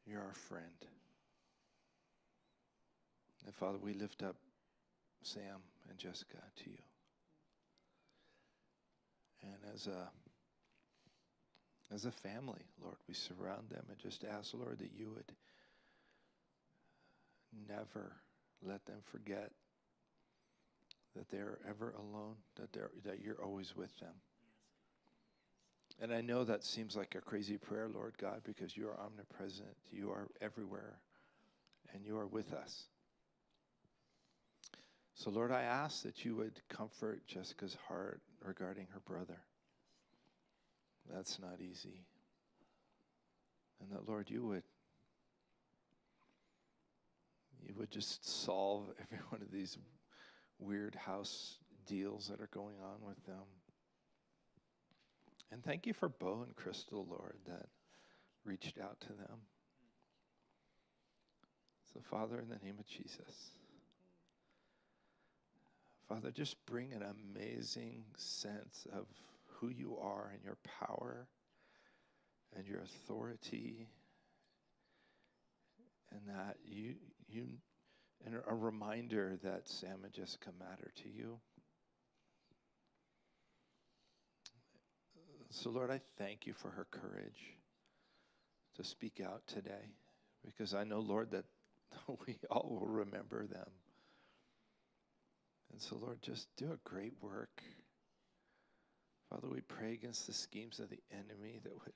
[0.06, 0.66] You're our friend.
[3.46, 4.36] And Father, we lift up
[5.24, 6.78] Sam and Jessica to you.
[9.42, 10.10] And as a
[11.94, 15.32] as a family, Lord, we surround them and just ask, Lord, that you would
[17.68, 18.14] never
[18.62, 19.52] let them forget
[21.16, 24.14] that they're ever alone, that they're that you're always with them.
[26.02, 29.76] And I know that seems like a crazy prayer, Lord God, because you are omnipresent,
[29.92, 31.00] you are everywhere,
[31.94, 32.84] and you are with us.
[35.16, 39.42] So, Lord, I ask that you would comfort Jessica's heart regarding her brother.
[41.14, 42.06] That's not easy.
[43.82, 44.64] And that, Lord, you would
[47.66, 49.78] you would just solve every one of these
[50.60, 53.46] weird house deals that are going on with them.
[55.52, 57.68] And thank you for Bo and Crystal, Lord, that
[58.46, 59.40] reached out to them.
[61.94, 63.52] So, Father, in the name of Jesus,
[66.08, 69.06] Father, just bring an amazing sense of
[69.60, 71.28] who you are and your power
[72.56, 73.88] and your authority,
[76.12, 76.96] and that you
[77.28, 77.48] you
[78.26, 81.40] and a reminder that Sam and Jessica matter to you.
[85.52, 87.58] So, Lord, I thank you for her courage
[88.76, 89.94] to speak out today
[90.46, 91.46] because I know, Lord, that
[92.28, 93.70] we all will remember them.
[95.72, 97.62] And so, Lord, just do a great work.
[99.30, 101.94] Father, we pray against the schemes of the enemy that would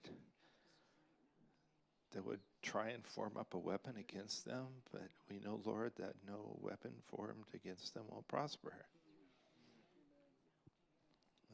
[2.14, 6.14] that would try and form up a weapon against them, but we know, Lord, that
[6.28, 8.74] no weapon formed against them will prosper.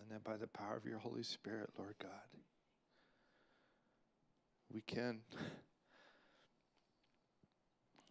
[0.02, 2.12] And that by the power of your Holy Spirit, Lord God,
[4.74, 5.20] we can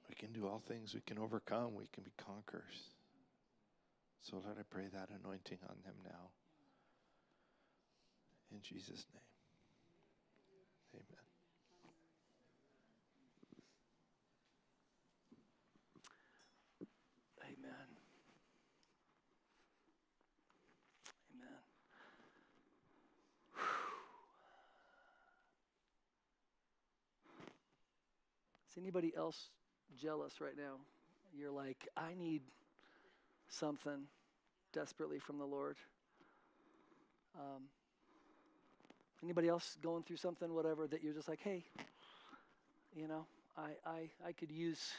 [0.08, 2.94] we can do all things, we can overcome, we can be conquerors.
[4.22, 6.30] So Lord, I pray that anointing on them now.
[8.52, 9.22] In Jesus' name.
[10.94, 11.24] Amen.
[17.40, 17.86] Amen.
[21.34, 21.58] Amen.
[28.70, 29.50] Is anybody else
[29.96, 30.76] jealous right now?
[31.34, 32.42] You're like, I need
[33.48, 34.06] something
[34.72, 35.76] desperately from the Lord.
[37.38, 37.64] Um,
[39.22, 41.64] anybody else going through something, whatever, that you're just like, hey,
[42.94, 44.92] you know, I, I, I could use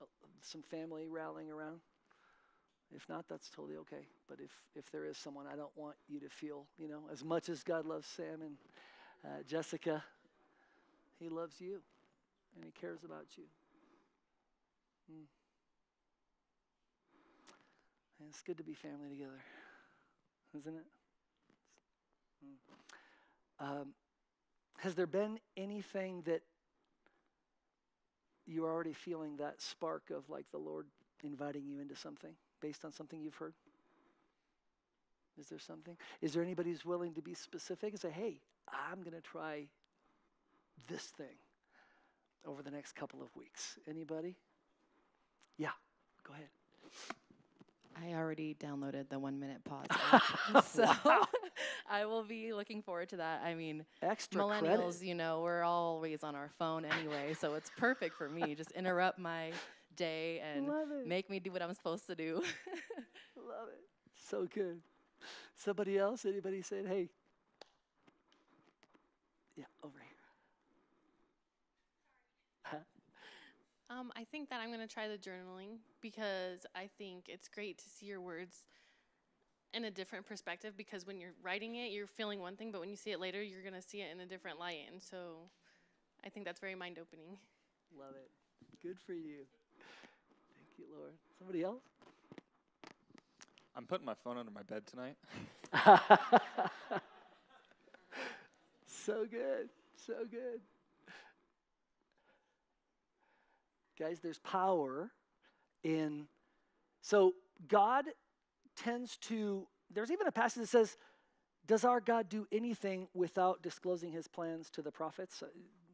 [0.00, 0.06] uh,
[0.40, 1.80] some family rallying around.
[2.94, 4.06] If not, that's totally okay.
[4.28, 7.24] But if, if there is someone, I don't want you to feel, you know, as
[7.24, 8.56] much as God loves Sam and
[9.24, 10.04] uh, Jessica,
[11.18, 11.80] He loves you
[12.54, 13.44] and He cares about you.
[15.10, 15.26] Mm.
[18.20, 19.42] And it's good to be family together,
[20.56, 20.86] isn't it?
[22.44, 22.83] Mm.
[23.60, 23.94] Um,
[24.78, 26.42] has there been anything that
[28.46, 30.86] you're already feeling that spark of like the Lord
[31.22, 33.54] inviting you into something based on something you've heard?
[35.38, 35.96] Is there something?
[36.20, 38.38] Is there anybody who's willing to be specific and say, hey,
[38.68, 39.64] I'm going to try
[40.88, 41.36] this thing
[42.46, 43.78] over the next couple of weeks?
[43.88, 44.36] Anybody?
[45.58, 45.70] Yeah,
[46.26, 46.48] go ahead.
[47.96, 49.86] I already downloaded the one minute pause.
[50.12, 51.26] app, so Wow.
[51.90, 53.42] I will be looking forward to that.
[53.44, 55.02] I mean, Extra millennials, credit.
[55.06, 58.54] you know, we're always on our phone anyway, so it's perfect for me.
[58.56, 59.52] Just interrupt my
[59.96, 60.68] day and
[61.06, 62.34] make me do what I'm supposed to do.
[63.36, 63.84] Love it.
[64.28, 64.80] So good.
[65.56, 66.24] Somebody else?
[66.24, 67.08] Anybody saying, hey?
[69.56, 70.08] Yeah, over here.
[73.90, 77.78] Um, I think that I'm going to try the journaling because I think it's great
[77.78, 78.64] to see your words
[79.74, 82.88] in a different perspective because when you're writing it, you're feeling one thing, but when
[82.88, 84.80] you see it later, you're going to see it in a different light.
[84.90, 85.48] And so
[86.24, 87.36] I think that's very mind opening.
[87.98, 88.30] Love it.
[88.82, 89.46] Good for you.
[90.56, 91.12] Thank you, Lord.
[91.38, 91.82] Somebody else?
[93.76, 95.16] I'm putting my phone under my bed tonight.
[98.86, 99.68] so good.
[100.06, 100.60] So good.
[103.98, 105.10] Guys, there's power
[105.82, 106.26] in.
[107.00, 107.34] So
[107.68, 108.04] God
[108.76, 109.66] tends to.
[109.92, 110.96] There's even a passage that says,
[111.66, 115.42] Does our God do anything without disclosing his plans to the prophets?
[115.42, 115.46] Uh,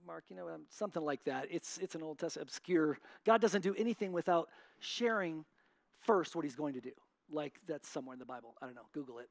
[0.07, 1.47] Mark, you know, um, something like that.
[1.51, 2.99] It's, it's an Old Testament obscure.
[3.25, 5.45] God doesn't do anything without sharing
[6.01, 6.93] first what he's going to do.
[7.31, 8.55] Like that's somewhere in the Bible.
[8.61, 8.87] I don't know.
[8.93, 9.29] Google it.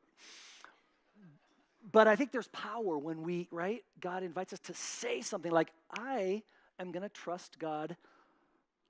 [1.92, 3.84] But I think there's power when we, right?
[4.00, 6.44] God invites us to say something like, I
[6.78, 7.96] am going to trust God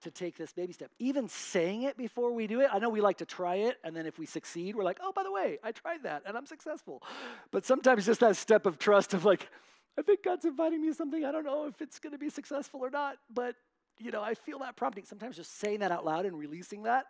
[0.03, 0.91] to take this baby step.
[0.99, 3.95] Even saying it before we do it, I know we like to try it, and
[3.95, 6.45] then if we succeed, we're like, oh, by the way, I tried that and I'm
[6.45, 7.03] successful.
[7.51, 9.49] But sometimes just that step of trust of like,
[9.97, 11.25] I think God's inviting me to something.
[11.25, 13.55] I don't know if it's going to be successful or not, but
[13.99, 15.03] you know, I feel that prompting.
[15.03, 17.05] Sometimes just saying that out loud and releasing that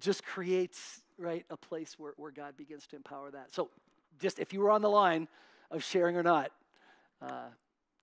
[0.00, 3.52] just creates, right, a place where, where God begins to empower that.
[3.52, 3.70] So
[4.20, 5.28] just if you were on the line
[5.70, 6.50] of sharing or not,
[7.20, 7.48] uh,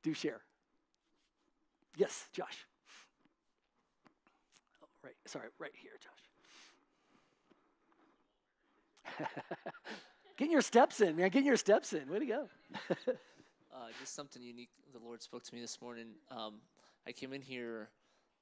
[0.04, 0.42] do share.
[1.98, 2.66] Yes, Josh.
[5.30, 6.26] Sorry, right here, Josh.
[10.38, 11.30] Getting your steps in, man.
[11.30, 12.10] Getting your steps in.
[12.10, 12.48] Way to go.
[13.08, 13.14] uh,
[14.00, 16.16] just something unique the Lord spoke to me this morning.
[16.32, 16.56] Um,
[17.06, 17.90] I came in here,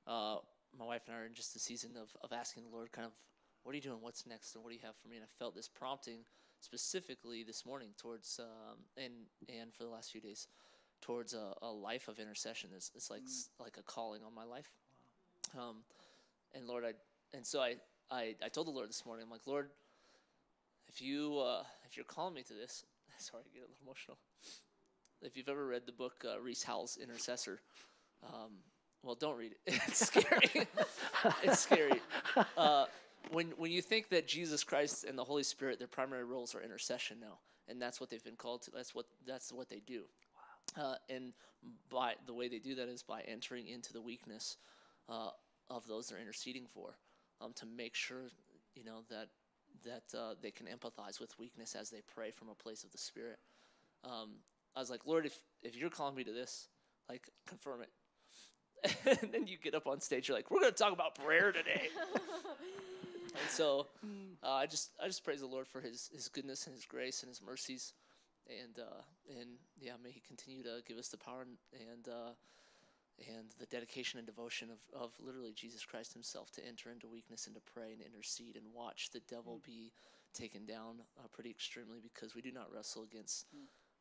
[0.08, 0.38] uh,
[0.80, 3.06] my wife and I are in just a season of, of asking the Lord, kind
[3.06, 3.12] of,
[3.64, 4.00] what are you doing?
[4.00, 4.56] What's next?
[4.56, 5.18] And what do you have for me?
[5.18, 6.20] And I felt this prompting
[6.62, 10.48] specifically this morning towards, um, and, and for the last few days,
[11.02, 12.70] towards a, a life of intercession.
[12.74, 14.72] It's, it's like, s like a calling on my life.
[15.54, 15.84] Um,
[16.54, 16.94] and Lord, I,
[17.36, 17.76] and so I,
[18.12, 19.70] I, I told the Lord this morning, I'm like, Lord,
[20.88, 22.86] if you, uh, if you're calling me to this,
[23.18, 24.18] sorry, I get a little emotional
[25.22, 27.60] if you've ever read the book uh, Rees Howells Intercessor,
[28.24, 28.52] um,
[29.04, 29.80] well, don't read it.
[29.88, 30.68] It's scary.
[31.44, 32.02] it's scary.
[32.58, 32.86] Uh,
[33.32, 36.62] when when you think that Jesus Christ and the Holy Spirit, their primary roles are
[36.62, 38.72] intercession now, and that's what they've been called to.
[38.72, 40.04] That's what that's what they do.
[40.80, 41.34] Uh, and
[41.90, 44.58] by the way they do that is by entering into the weakness
[45.10, 45.30] uh,
[45.70, 46.98] of those they're interceding for,
[47.42, 48.22] um, to make sure
[48.76, 49.28] you know that
[49.86, 52.98] that uh, they can empathize with weakness as they pray from a place of the
[52.98, 53.40] Spirit.
[54.04, 54.32] Um,
[54.76, 56.68] I was like, Lord, if if you're calling me to this,
[57.10, 57.90] like, confirm it.
[59.22, 61.52] and then you get up on stage, you're like, we're going to talk about prayer
[61.52, 61.90] today.
[62.14, 63.88] and so
[64.44, 67.24] uh, I just I just praise the Lord for His His goodness and His grace
[67.24, 67.94] and His mercies,
[68.48, 69.02] and uh,
[69.40, 69.50] and
[69.80, 71.58] yeah, may He continue to give us the power and
[71.92, 72.30] and, uh,
[73.20, 77.48] and the dedication and devotion of of literally Jesus Christ Himself to enter into weakness
[77.48, 79.92] and to pray and intercede and watch the devil be
[80.34, 83.48] taken down uh, pretty extremely because we do not wrestle against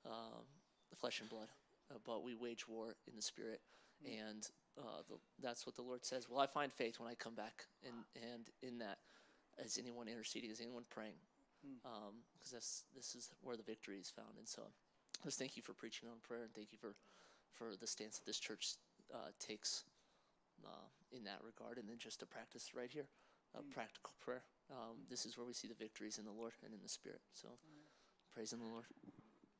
[0.04, 0.44] um,
[0.90, 1.48] the flesh and blood,
[1.90, 3.60] uh, but we wage war in the spirit,
[4.04, 4.48] and
[4.78, 6.28] uh, the, that's what the Lord says.
[6.28, 7.94] Well, I find faith when I come back, and
[8.32, 8.98] and in that,
[9.64, 10.50] is anyone interceding?
[10.50, 11.18] Is anyone praying?
[11.82, 14.38] Because that's this is where the victory is found.
[14.38, 14.62] And so,
[15.24, 16.94] just thank you for preaching on prayer, and thank you for
[17.52, 18.74] for the stance that this church
[19.14, 19.84] uh, takes
[20.64, 23.06] uh, in that regard, and then just to practice right here,
[23.56, 24.42] uh, practical prayer.
[24.70, 27.20] Um, this is where we see the victories in the Lord and in the Spirit.
[27.32, 27.48] So,
[28.34, 28.84] praise in the Lord.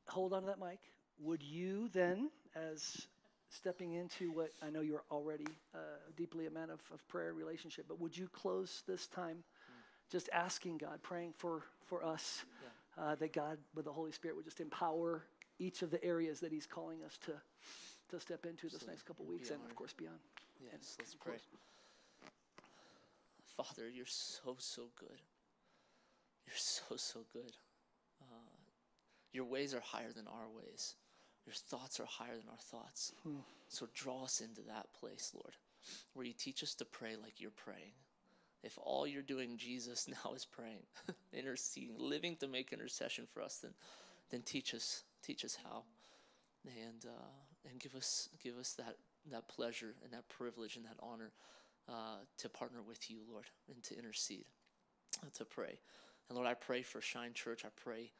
[0.09, 0.79] Hold on to that mic.
[1.19, 3.07] Would you then, as
[3.49, 5.77] stepping into what I know you're already uh,
[6.15, 9.43] deeply a man of, of prayer relationship, but would you close this time
[10.11, 12.45] just asking God, praying for, for us,
[12.97, 15.23] uh, that God, with the Holy Spirit, would just empower
[15.59, 17.31] each of the areas that He's calling us to,
[18.09, 20.19] to step into this next couple weeks and, of course, beyond.
[20.61, 21.37] Yes, let's pray.
[23.55, 25.21] Father, you're so, so good.
[26.45, 27.53] You're so, so good.
[28.21, 28.57] Uh,
[29.33, 30.95] your ways are higher than our ways.
[31.45, 33.13] Your thoughts are higher than our thoughts.
[33.23, 33.39] Hmm.
[33.67, 35.55] So draw us into that place, Lord,
[36.13, 37.93] where you teach us to pray like you're praying.
[38.63, 40.83] If all you're doing, Jesus, now is praying,
[41.33, 43.71] interceding, living to make intercession for us, then,
[44.29, 45.83] then teach us, teach us how,
[46.65, 47.25] and uh,
[47.69, 48.95] and give us give us that
[49.31, 51.31] that pleasure and that privilege and that honor
[51.89, 54.45] uh, to partner with you, Lord, and to intercede,
[55.23, 55.79] uh, to pray.
[56.29, 57.63] And Lord, I pray for Shine Church.
[57.65, 58.11] I pray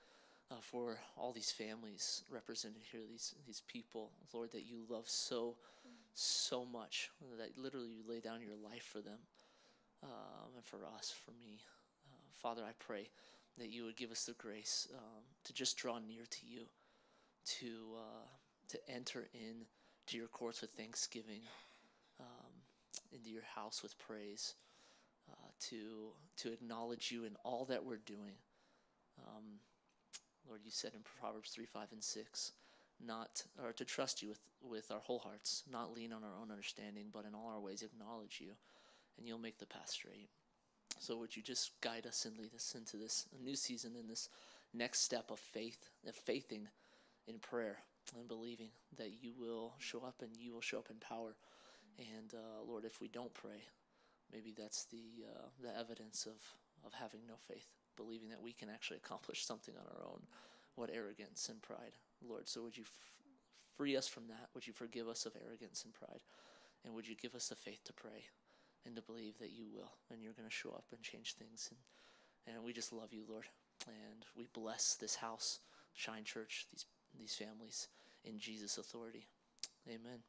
[0.50, 5.56] uh, for all these families represented here, these these people, Lord, that you love so
[6.14, 9.20] so much that literally you lay down your life for them
[10.04, 11.60] um, and for us, for me.
[12.12, 13.10] Uh, Father, I pray
[13.58, 16.62] that you would give us the grace um, to just draw near to you,
[17.60, 17.68] to
[17.98, 18.28] uh,
[18.70, 19.66] to enter in
[20.08, 21.42] to your courts with thanksgiving,
[22.20, 22.52] um,
[23.12, 24.56] into your house with praise,
[25.30, 28.36] uh, to to acknowledge you in all that we're doing.
[29.20, 29.60] Um,
[30.48, 32.54] Lord, you said in Proverbs three, five, and six,
[33.06, 36.52] not or to trust you with with our whole hearts, not lean on our own
[36.52, 38.52] understanding, but in all our ways acknowledge you,
[39.18, 40.30] and you'll make the path straight.
[41.00, 44.30] So would you just guide us and lead us into this new season in this
[44.74, 46.68] next step of faith, of faithing
[47.28, 47.78] in prayer
[48.18, 51.36] and believing that you will show up and you will show up in power.
[51.98, 53.64] And uh, Lord, if we don't pray,
[54.32, 56.38] maybe that's the uh, the evidence of
[56.86, 60.22] of having no faith, believing that we can actually accomplish something on our own.
[60.76, 62.48] What arrogance and pride, Lord.
[62.48, 63.14] So would you f-
[63.76, 64.50] free us from that?
[64.54, 66.22] Would you forgive us of arrogance and pride?
[66.86, 68.26] And would you give us the faith to pray
[68.86, 71.72] and to believe that you will and you're going to show up and change things?
[71.72, 73.46] And, and we just love you, Lord.
[73.88, 75.60] And we bless this house,
[75.94, 76.86] Shine Church, these,
[77.20, 77.88] these families
[78.24, 79.26] in Jesus' authority.
[79.88, 80.20] Amen.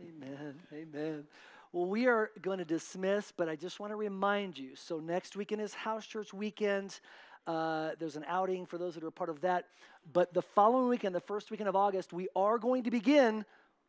[0.00, 0.54] Amen.
[0.72, 1.24] Amen.
[1.72, 4.76] Well, we are going to dismiss, but I just want to remind you.
[4.76, 7.00] So next weekend is House Church weekend.
[7.46, 9.66] Uh, there's an outing for those that are part of that.
[10.12, 13.44] But the following weekend, the first weekend of August, we are going to begin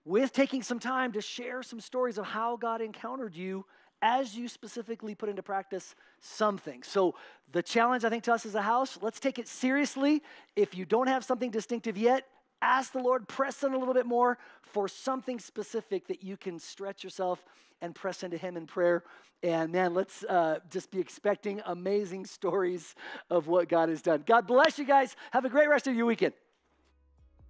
[0.05, 3.65] with taking some time to share some stories of how God encountered you
[4.01, 6.83] as you specifically put into practice something.
[6.83, 7.15] So,
[7.51, 10.21] the challenge I think to us as a house, let's take it seriously.
[10.55, 12.27] If you don't have something distinctive yet,
[12.61, 16.59] ask the Lord, press in a little bit more for something specific that you can
[16.59, 17.43] stretch yourself
[17.81, 19.03] and press into Him in prayer.
[19.43, 22.95] And man, let's uh, just be expecting amazing stories
[23.29, 24.23] of what God has done.
[24.25, 25.15] God bless you guys.
[25.31, 26.33] Have a great rest of your weekend.